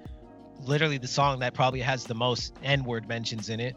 [0.60, 3.76] literally the song that probably has the most N-word mentions in it.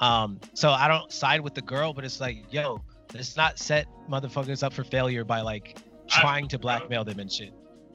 [0.00, 2.82] Um, so I don't side with the girl, but it's like, yo,
[3.14, 5.78] let's not set motherfuckers up for failure by like
[6.08, 7.52] trying to blackmail them and shit.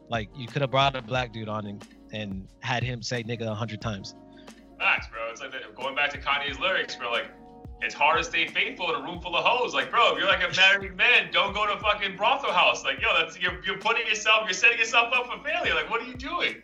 [0.10, 3.48] Like you could have brought a black dude on and, and had him say nigga
[3.48, 4.16] a hundred times.
[4.80, 5.30] Facts, bro.
[5.30, 7.12] It's like that, going back to Kanye's lyrics, bro.
[7.12, 7.30] Like,
[7.82, 9.74] it's hard to stay faithful in a room full of hoes.
[9.74, 12.84] Like, bro, if you're like a married man, don't go to a fucking brothel house.
[12.84, 15.76] Like, yo, that's you're, you're putting yourself, you're setting yourself up for failure.
[15.76, 16.56] Like, what are you doing?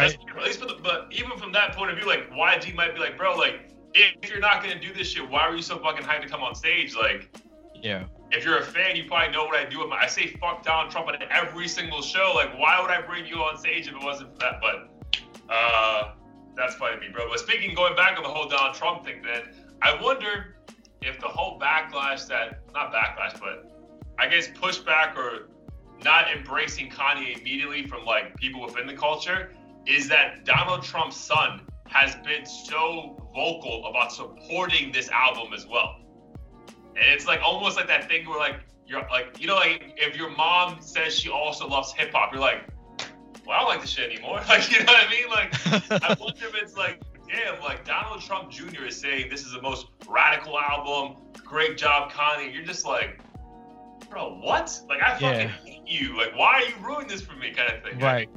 [0.00, 2.94] Just- at least for the, but even from that point of view, like YG might
[2.94, 5.78] be like, bro, like if you're not gonna do this shit, why were you so
[5.78, 6.94] fucking hyped to come on stage?
[6.94, 7.28] Like,
[7.74, 8.04] Yeah.
[8.30, 9.80] if you're a fan, you probably know what I do.
[9.80, 12.32] With my, I say fuck Donald Trump at every single show.
[12.34, 14.60] Like, why would I bring you on stage if it wasn't for that?
[14.60, 16.12] But uh,
[16.56, 17.28] that's funny to me, bro.
[17.28, 19.42] But speaking, going back on the whole Donald Trump thing, then
[19.82, 20.56] I wonder
[21.02, 23.70] if the whole backlash that not backlash, but
[24.18, 25.48] I guess pushback or
[26.02, 29.52] not embracing Kanye immediately from like people within the culture
[29.86, 35.96] is that Donald Trump's son has been so vocal about supporting this album as well.
[36.96, 40.16] And it's like almost like that thing where like you're like you know like if
[40.16, 42.64] your mom says she also loves hip hop, you're like,
[43.46, 44.40] well, I don't like this shit anymore.
[44.48, 45.28] Like you know what I mean?
[45.28, 48.84] Like I wonder if it's like, damn, like Donald Trump Jr.
[48.84, 52.52] is saying this is the most radical album, great job, Kanye.
[52.54, 53.20] You're just like,
[54.10, 54.72] bro, what?
[54.88, 55.48] Like I fucking Yeah.
[55.48, 56.16] hate you.
[56.16, 57.52] Like why are you ruining this for me?
[57.52, 57.98] Kind of thing.
[57.98, 58.28] right.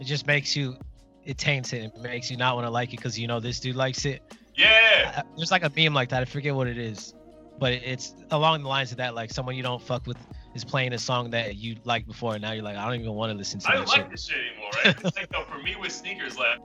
[0.00, 0.76] It just makes you,
[1.24, 1.82] it taints it.
[1.82, 4.22] It makes you not want to like it because you know this dude likes it.
[4.54, 5.22] Yeah.
[5.36, 6.22] There's like a meme like that.
[6.22, 7.14] I forget what it is,
[7.58, 9.14] but it's along the lines of that.
[9.14, 10.16] Like someone you don't fuck with
[10.54, 13.14] is playing a song that you liked before, and now you're like, I don't even
[13.14, 13.98] want to listen to I don't shit.
[14.00, 15.04] like this shit anymore, right?
[15.04, 16.58] it's like though, for me with sneakers, like,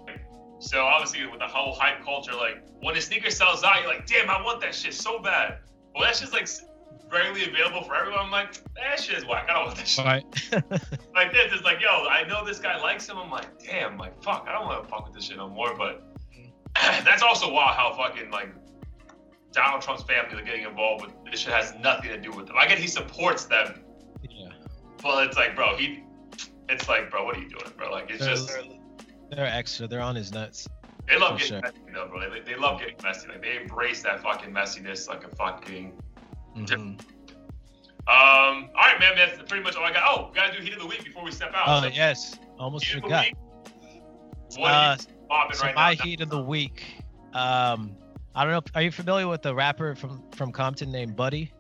[0.60, 4.06] so obviously with the whole hype culture, like when a sneaker sells out, you're like,
[4.06, 5.60] damn, I want that shit so bad.
[5.96, 6.48] Well, that's just like
[7.12, 8.20] readily available for everyone.
[8.26, 9.48] I'm like, that shit is whack.
[9.50, 10.06] I don't want that shit.
[10.06, 10.26] Right.
[11.16, 13.18] Like this, it's like, yo, I know this guy likes him.
[13.18, 15.76] I'm like, damn, like fuck, I don't want to fuck with this shit no more.
[15.76, 16.04] But
[16.76, 18.50] that's also wild how fucking like
[19.52, 22.56] Donald Trump's family are getting involved with this shit has nothing to do with them.
[22.56, 23.84] I get he supports them,
[24.30, 24.50] yeah.
[25.02, 26.04] but it's like, bro, he,
[26.70, 27.90] it's like, bro, what are you doing, bro?
[27.90, 28.56] Like it's They're, just.
[29.32, 29.88] they're extra.
[29.88, 30.68] They're on his nuts.
[31.08, 31.62] They love getting sure.
[31.62, 32.30] messy though, bro.
[32.30, 33.28] They, they love getting messy.
[33.30, 35.94] Like they embrace that fucking messiness like a fucking.
[36.66, 37.00] Mhm.
[38.10, 38.70] Um.
[38.76, 39.16] All right, man.
[39.16, 40.04] That's pretty much all I got.
[40.08, 41.64] Oh, we gotta do heat of the week before we step out.
[41.68, 43.26] Oh So, yes, almost heat forgot.
[44.56, 46.04] What Uh, are you popping so right my now?
[46.04, 46.84] heat of the week.
[47.34, 47.96] Um,
[48.34, 48.62] I don't know.
[48.76, 51.52] Are you familiar with the rapper from from Compton named Buddy?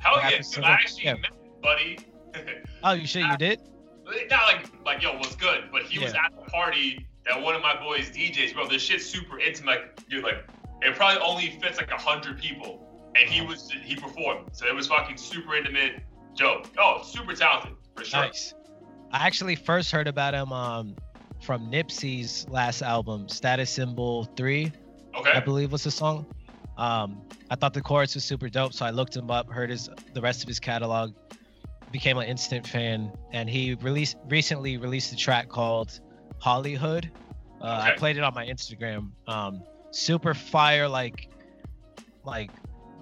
[0.00, 1.14] Hell yeah, dude, I actually yeah.
[1.14, 1.30] met
[1.62, 1.98] Buddy.
[2.84, 3.60] Oh, you shit, you did?
[4.30, 5.64] Not like like yo, what's good?
[5.70, 8.66] But he was at the party that one of my boys DJs, bro.
[8.66, 10.00] This shit's super intimate.
[10.10, 10.44] Dude, like
[10.82, 14.74] it probably only fits like a hundred people, and he was he performed, so it
[14.74, 16.02] was fucking super intimate.
[16.36, 16.68] Dope.
[16.78, 18.20] Oh, super talented for sure.
[18.22, 18.54] Nice.
[19.12, 20.96] I actually first heard about him um
[21.42, 24.72] from Nipsey's last album, Status Symbol Three.
[25.16, 25.30] Okay.
[25.30, 25.44] I Okay.
[25.44, 26.26] believe was the song.
[26.78, 29.90] Um, I thought the chorus was super dope, so I looked him up, heard his
[30.14, 31.12] the rest of his catalog,
[31.90, 36.00] became an instant fan, and he released recently released a track called
[36.40, 37.10] Hollywood.
[37.60, 39.10] Uh, I played it on my Instagram.
[39.28, 41.28] Um, super fire, like
[42.24, 42.50] like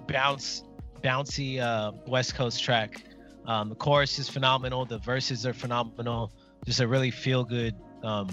[0.06, 0.64] bounce,
[1.02, 3.02] bouncy uh, West Coast track.
[3.46, 4.84] Um, the chorus is phenomenal.
[4.84, 6.32] The verses are phenomenal.
[6.66, 8.28] Just a really feel good um,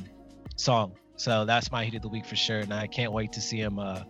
[0.56, 0.96] song.
[1.16, 3.58] So that's my heat of the week for sure, and I can't wait to see
[3.58, 4.04] him uh,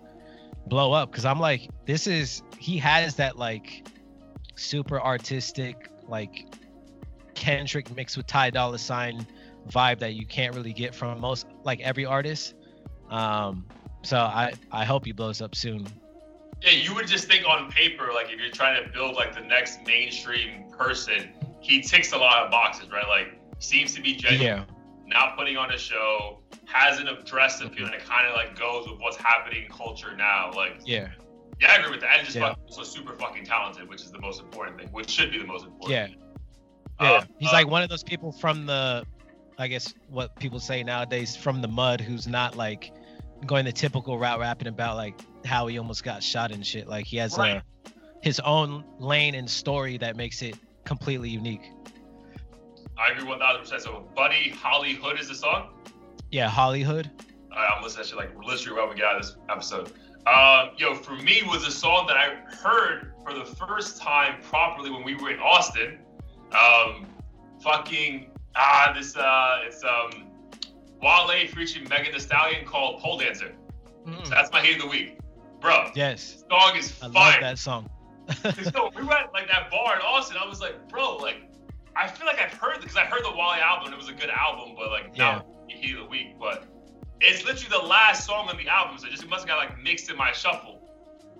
[0.68, 3.88] blow up because I'm like, this is he has that like
[4.56, 6.46] super artistic like
[7.34, 9.26] Kendrick mixed with Ty Dolla Sign
[9.70, 12.56] vibe that you can't really get from most like every artist.
[13.10, 13.66] Um,
[14.02, 15.88] so I I hope he blows up soon.
[16.62, 19.42] Yeah, you would just think on paper, like if you're trying to build like the
[19.42, 21.30] next mainstream person,
[21.62, 23.08] he ticks a lot of boxes, right?
[23.08, 24.64] Like seems to be genuine, Yeah,
[25.06, 28.88] not putting on a show, has an dress appeal, and it kind of like goes
[28.90, 30.52] with what's happening in culture now.
[30.56, 31.10] Like, yeah,
[31.62, 32.18] yeah, I agree with that.
[32.18, 32.50] And just Yeah.
[32.50, 35.46] fucking, also super fucking talented, which is the most important thing, which should be the
[35.46, 35.92] most important.
[35.92, 37.24] yeah, Uh, yeah.
[37.40, 39.06] He's uh, like one of those people from the,
[39.58, 42.92] I guess what people say nowadays from the mud, who's not like
[43.46, 46.88] going the typical route, rapping about like how he almost got shot and shit.
[46.88, 47.58] Like he has Right.
[47.58, 47.64] a
[48.22, 51.72] his own lane and story that makes it completely unique.
[52.98, 53.82] I agree one thousand percent.
[53.84, 55.70] So, Buddy Hollywood is the song.
[56.32, 57.10] Yeah, Hollywood.
[57.52, 59.92] All right, I'm listening to that shit like literally while we got this episode.
[60.26, 64.90] Um, yo, for me was a song that I heard for the first time properly
[64.90, 66.00] when we were in Austin.
[66.52, 67.06] Um,
[67.62, 70.27] fucking ah, this uh, it's um,
[71.02, 73.54] Wale featuring Megan Thee Stallion called Pole Dancer.
[74.24, 75.18] So that's my hate of the week,
[75.60, 75.92] bro.
[75.94, 77.42] Yes, This song is I love fire.
[77.42, 77.90] that song.
[78.74, 80.38] so we were at like that bar in Austin.
[80.42, 81.44] I was like, bro, like
[81.96, 83.92] I feel like I've heard it because I heard the Wale album.
[83.94, 85.42] It was a good album, but like Yeah.
[85.44, 86.40] not heat of the week.
[86.40, 86.66] But
[87.20, 89.58] it's literally the last song on the album, so it just it must have got
[89.58, 90.90] like mixed in my shuffle.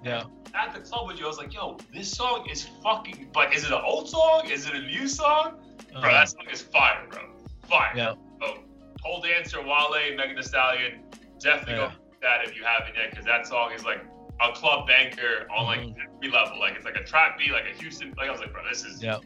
[0.04, 0.24] Yeah.
[0.54, 3.30] At the club with you, I was like, yo, this song is fucking.
[3.34, 4.50] But is it an old song?
[4.50, 5.54] Is it a new song?
[5.94, 7.22] Bro, Uh, that song is fire, bro.
[7.68, 7.92] Fire.
[7.96, 8.14] Yeah.
[8.42, 8.60] So,
[9.02, 11.04] Pole Dancer, Wale, Megan Thee Stallion.
[11.40, 11.90] Definitely Yeah.
[11.90, 14.04] go that if you haven't yet, because that song is like
[14.42, 15.96] a club banker on like Mhm.
[16.18, 16.60] every level.
[16.60, 18.14] Like it's like a trap beat, like a Houston.
[18.18, 19.20] Like I was like, bro, this is Yeah.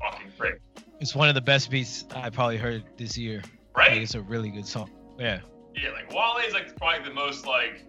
[0.00, 0.54] fucking great,
[1.00, 3.42] It's one of the best beats I probably heard this year.
[3.76, 3.92] right?
[3.92, 4.90] Like, it's a really good song.
[5.18, 5.40] Yeah.
[5.74, 7.84] Yeah, like Wale is like probably the most like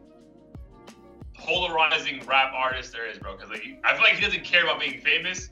[1.34, 3.36] polarizing rap artist there is, bro.
[3.36, 5.50] Because like I feel like he doesn't care about being famous,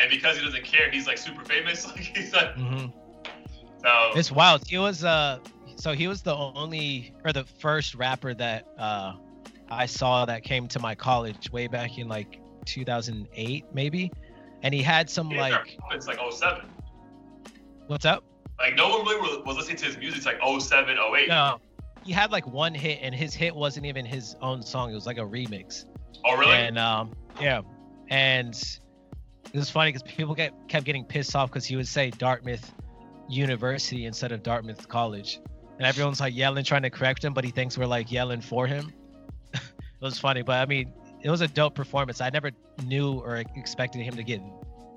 [0.00, 1.86] and because he doesn't care, he's like super famous.
[1.90, 2.86] Like he's like hmm
[3.82, 4.18] so.
[4.18, 4.62] It's wild.
[4.66, 5.38] He was uh,
[5.76, 9.14] so he was the only or the first rapper that uh,
[9.70, 14.12] I saw that came to my college way back in like 2008 maybe,
[14.62, 16.66] and he had some yeah, like it's like 07.
[17.86, 18.24] what's up?
[18.58, 20.18] Like no one really was- was listening to his music.
[20.18, 21.28] It's like 07, 08.
[21.28, 21.60] No,
[22.04, 24.90] he had like one hit, and his hit wasn't even his own song.
[24.90, 25.86] It was like a remix.
[26.24, 26.52] Oh really?
[26.52, 27.62] And um, yeah,
[28.10, 28.54] and
[29.52, 32.70] it was funny because people get kept getting pissed off because he would say Dartmouth
[33.30, 35.40] University instead of Dartmouth College,
[35.78, 38.66] and everyone's like yelling trying to correct him, but he thinks we're like yelling for
[38.66, 38.92] him.
[39.54, 39.62] it
[40.00, 42.20] was funny, but I mean, it was a dope performance.
[42.20, 42.50] I never
[42.84, 44.40] knew or expected him to get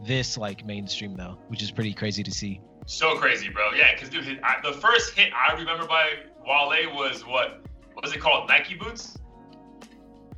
[0.06, 2.60] this like mainstream though, which is pretty crazy to see.
[2.86, 3.72] So crazy, bro.
[3.72, 6.10] Yeah, because dude, his, I, the first hit I remember by
[6.46, 7.62] Wale was what?
[7.94, 8.50] What was it called?
[8.50, 9.18] Nike boots.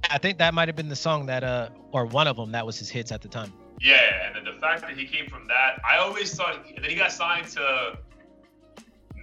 [0.09, 2.65] I think that might have been the song that uh, or one of them that
[2.65, 3.51] was his hits at the time.
[3.81, 6.65] Yeah, and then the fact that he came from that, I always thought.
[6.75, 7.97] And then he got signed to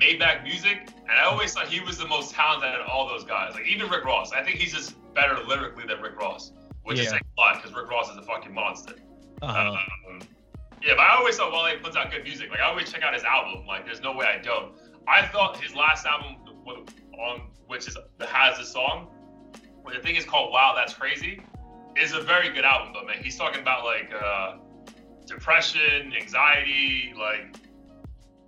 [0.00, 3.24] Maybach Music, and I always thought he was the most talented out of all those
[3.24, 3.54] guys.
[3.54, 6.52] Like even Rick Ross, I think he's just better lyrically than Rick Ross,
[6.84, 7.10] which is Yeah.
[7.12, 8.94] saying a lot because Rick Ross is a fucking monster.
[9.42, 9.76] Uh-huh.
[10.08, 10.20] Um,
[10.82, 12.50] yeah, but I always thought Wale puts out good music.
[12.50, 13.66] Like I always check out his album.
[13.66, 14.72] Like there's no way I don't.
[15.06, 16.36] I thought his last album,
[17.18, 19.08] on which is has a song,
[19.82, 21.42] where the thing is called "Wow, That's Crazy,"
[21.96, 22.92] is a very good album.
[22.92, 24.56] but man, he's talking about like uh,
[25.26, 27.56] depression, anxiety, like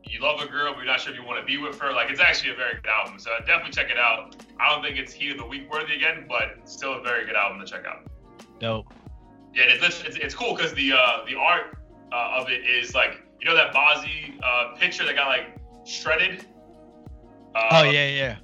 [0.05, 1.93] you love a girl, but you're not sure if you want to be with her.
[1.93, 3.19] Like it's actually a very good album.
[3.19, 4.37] So definitely check it out.
[4.61, 7.27] I don't think it's heat of the week worthy again, but it's still a very
[7.27, 8.07] good album to check out.
[8.61, 8.93] Dope.
[9.55, 11.79] Yeah, and it's, it's, it's cool because the uh, the art
[12.13, 16.47] uh, of it is like you know that Banksy uh, picture that got like shredded.
[17.55, 18.37] Uh, Oh yeah, yeah.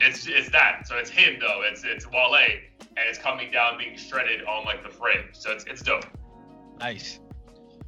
[0.00, 0.86] It's it's that.
[0.86, 1.62] So it's him though.
[1.64, 2.36] It's it's Wale,
[2.96, 5.26] and it's coming down being shredded on like the frame.
[5.32, 6.04] So it's it's dope.
[6.78, 7.20] Nice.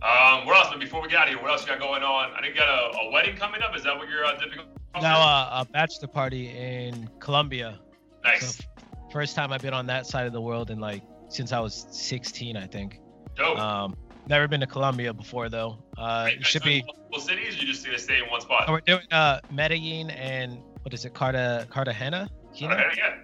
[0.03, 0.69] Um, what else?
[0.71, 2.33] But before we get out of here, what else you got going on?
[2.35, 3.75] I think you got a, a wedding coming up.
[3.77, 4.59] Is that what you're uh, dipping?
[5.01, 7.81] Now uh, a bachelor party in Colombia.
[8.23, 8.65] nice, So,
[9.13, 11.87] first time I've been on that side of the world in like since I was
[11.91, 13.01] 16, I think.
[13.35, 13.59] dope.
[13.59, 13.97] Um,
[14.29, 15.79] never been to Colombia before though.
[15.99, 16.83] Uh, it should be.
[16.87, 17.61] multiple cities.
[17.61, 18.65] You just gonna stay in one spot.
[18.69, 22.29] oh, We're doing uh, Medellin and what is it, Carta Cartagena?
[22.53, 22.67] Okay,
[22.99, 23.17] yeah.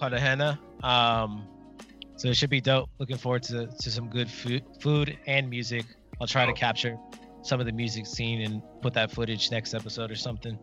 [0.00, 0.58] Cartagena.
[0.84, 1.48] Um,
[2.16, 2.90] so it should be dope.
[2.98, 5.86] Looking forward to, to some good food, food and music.
[6.20, 6.96] I'll try to capture
[7.42, 10.58] some of the music scene and put that footage next episode or something.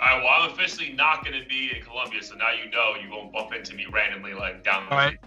[0.00, 0.22] All right.
[0.22, 3.52] Well, I'm officially not gonna be in Colombia, so now you know you won't bump
[3.52, 5.18] into me randomly like down the All right.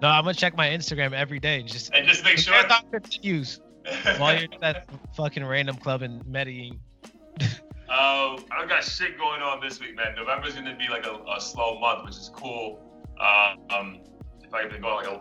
[0.00, 2.54] No, I'm gonna check my Instagram every day and just and just make sure.
[2.54, 3.60] marathon continues
[4.16, 6.78] while you're at that fucking random club in Medellin.
[7.88, 10.14] Uh, I got shit going on this week, man.
[10.16, 12.91] November's gonna be like a, a slow month, which is cool.
[13.22, 14.00] Uh, um,
[14.42, 15.20] if I've been going like a,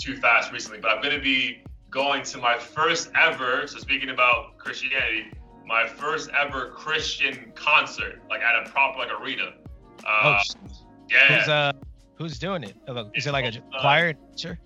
[0.00, 3.66] too fast recently, but I'm gonna be going to my first ever.
[3.66, 5.32] So speaking about Christianity,
[5.66, 9.54] my first ever Christian concert, like at a proper like arena.
[10.06, 10.50] Oh, Uh, sh-
[11.10, 11.38] yeah.
[11.40, 11.72] who's uh,
[12.14, 12.76] who's doing it?
[12.88, 14.14] Uh, it like a uh, choir?
[14.36, 14.56] Sure.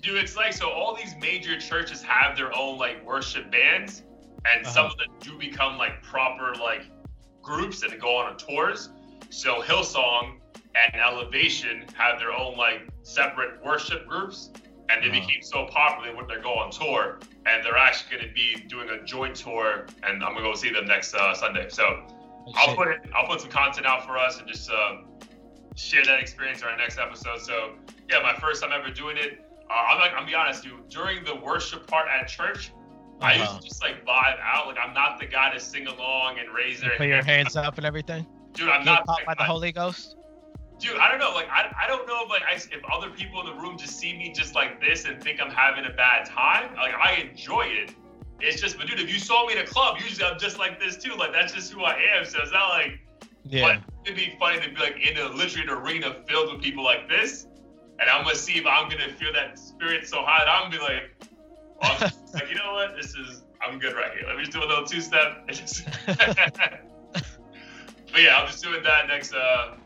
[0.00, 4.04] Dude, it's like so all these major churches have their own like worship bands,
[4.52, 4.72] and Uh-huh.
[4.74, 6.84] some of them do become like proper like
[7.42, 8.90] groups that go on tours.
[9.30, 10.38] So Hillsong
[10.92, 14.50] and Elevation have their own like separate worship groups,
[14.88, 15.20] and they Uh-huh.
[15.26, 18.88] became so popular when they go on tour, and they're actually going to be doing
[18.90, 21.68] a joint tour, and I'm gonna go see them next uh, Sunday.
[21.68, 22.06] So
[22.56, 23.00] I'll put it.
[23.14, 24.98] I'll put some content out for us and just uh,
[25.74, 27.40] share that experience in our next episode.
[27.40, 27.72] So
[28.10, 29.42] yeah, my first time ever doing it.
[29.68, 30.88] Uh, I'm like, I'm be honest, dude.
[30.88, 32.70] During the worship part at church,
[33.20, 33.58] I used Uh-huh.
[33.58, 34.68] to just like vibe out.
[34.68, 37.76] Like I'm not the guy to sing along and raise their Put your hands up
[37.78, 38.24] and everything.
[38.52, 39.06] Dude, I'm Get not.
[39.06, 39.42] caught that by the.
[39.44, 40.16] Holy Ghost.
[40.78, 41.32] Dude, I don't know.
[41.32, 43.98] Like I, I don't know if like I, if other people in the room just
[43.98, 46.74] see me just like this and think I'm having a bad time.
[46.74, 47.94] Like I enjoy it.
[48.40, 50.78] It's just, but dude, if you saw me in a club, usually I'm just like
[50.78, 51.14] this too.
[51.14, 52.24] Like that's just who I am.
[52.24, 53.00] So it's not like.
[53.48, 53.80] Yeah.
[54.04, 57.08] It'd be funny to be like in a literally an arena filled with people like
[57.08, 57.46] this,
[57.98, 60.82] and I'm gonna see if I'm gonna feel that spirit so high that I'm gonna
[60.82, 61.10] be like,
[61.80, 64.24] well, like you know what, this is I'm good right here.
[64.26, 65.46] Let me just do a little two step.
[65.46, 65.56] but
[68.20, 69.76] yeah, I'm just doing that next uh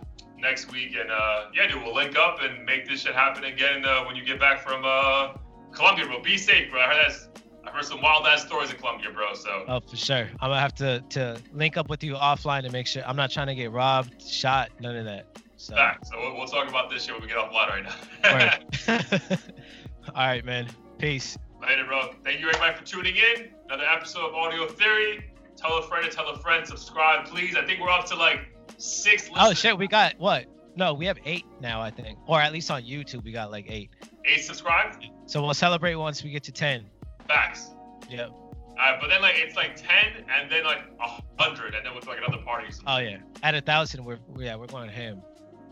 [0.40, 3.84] next week, and uh yeah, dude, we'll link up and make this shit happen again
[3.84, 5.34] uh, when you get back from uh
[5.72, 6.20] Colombia, bro.
[6.22, 6.80] Be safe, bro.
[6.80, 7.28] I heard that's.
[7.66, 9.34] I heard some wild ass stories in Colombia, bro.
[9.34, 10.28] So Oh, for sure.
[10.40, 13.30] I'm gonna have to to link up with you offline to make sure I'm not
[13.30, 15.26] trying to get robbed, shot, none of that.
[15.56, 15.74] So.
[15.74, 16.06] back.
[16.06, 18.88] So we'll, we'll talk about this shit when we get offline right now.
[18.88, 19.20] Word.
[20.14, 20.68] All right, man.
[20.98, 21.36] Peace.
[21.60, 22.14] Later, bro.
[22.24, 23.50] Thank you everybody for tuning in.
[23.66, 25.30] Another episode of Audio Theory.
[25.56, 26.66] Tell a friend to tell a friend.
[26.66, 27.54] Subscribe, please.
[27.56, 28.49] I think we're up to like
[28.81, 29.31] six.
[29.36, 30.47] Oh shit, we got what?
[30.77, 33.66] No, we have eight now, I think, or at least on YouTube we got like
[33.69, 33.90] eight.
[34.24, 35.07] Eight subscribed.
[35.27, 36.86] So we'll celebrate once we get to ten.
[37.27, 37.70] Facts.
[38.09, 38.31] Yep.
[38.70, 42.07] Alright, but then like it's like ten, and then like a hundred, and then with
[42.07, 42.69] like another party.
[42.69, 42.94] Or.
[42.94, 43.19] Oh yeah.
[43.43, 45.23] At a thousand, we're yeah we're going ham.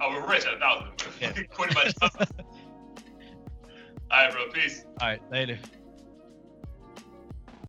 [0.01, 0.89] oh, we're rich at a thousand.
[1.21, 1.33] Yeah.
[1.33, 2.29] Job.
[4.13, 4.49] Alright, bro.
[4.53, 4.85] Peace.
[5.01, 5.59] All right, later.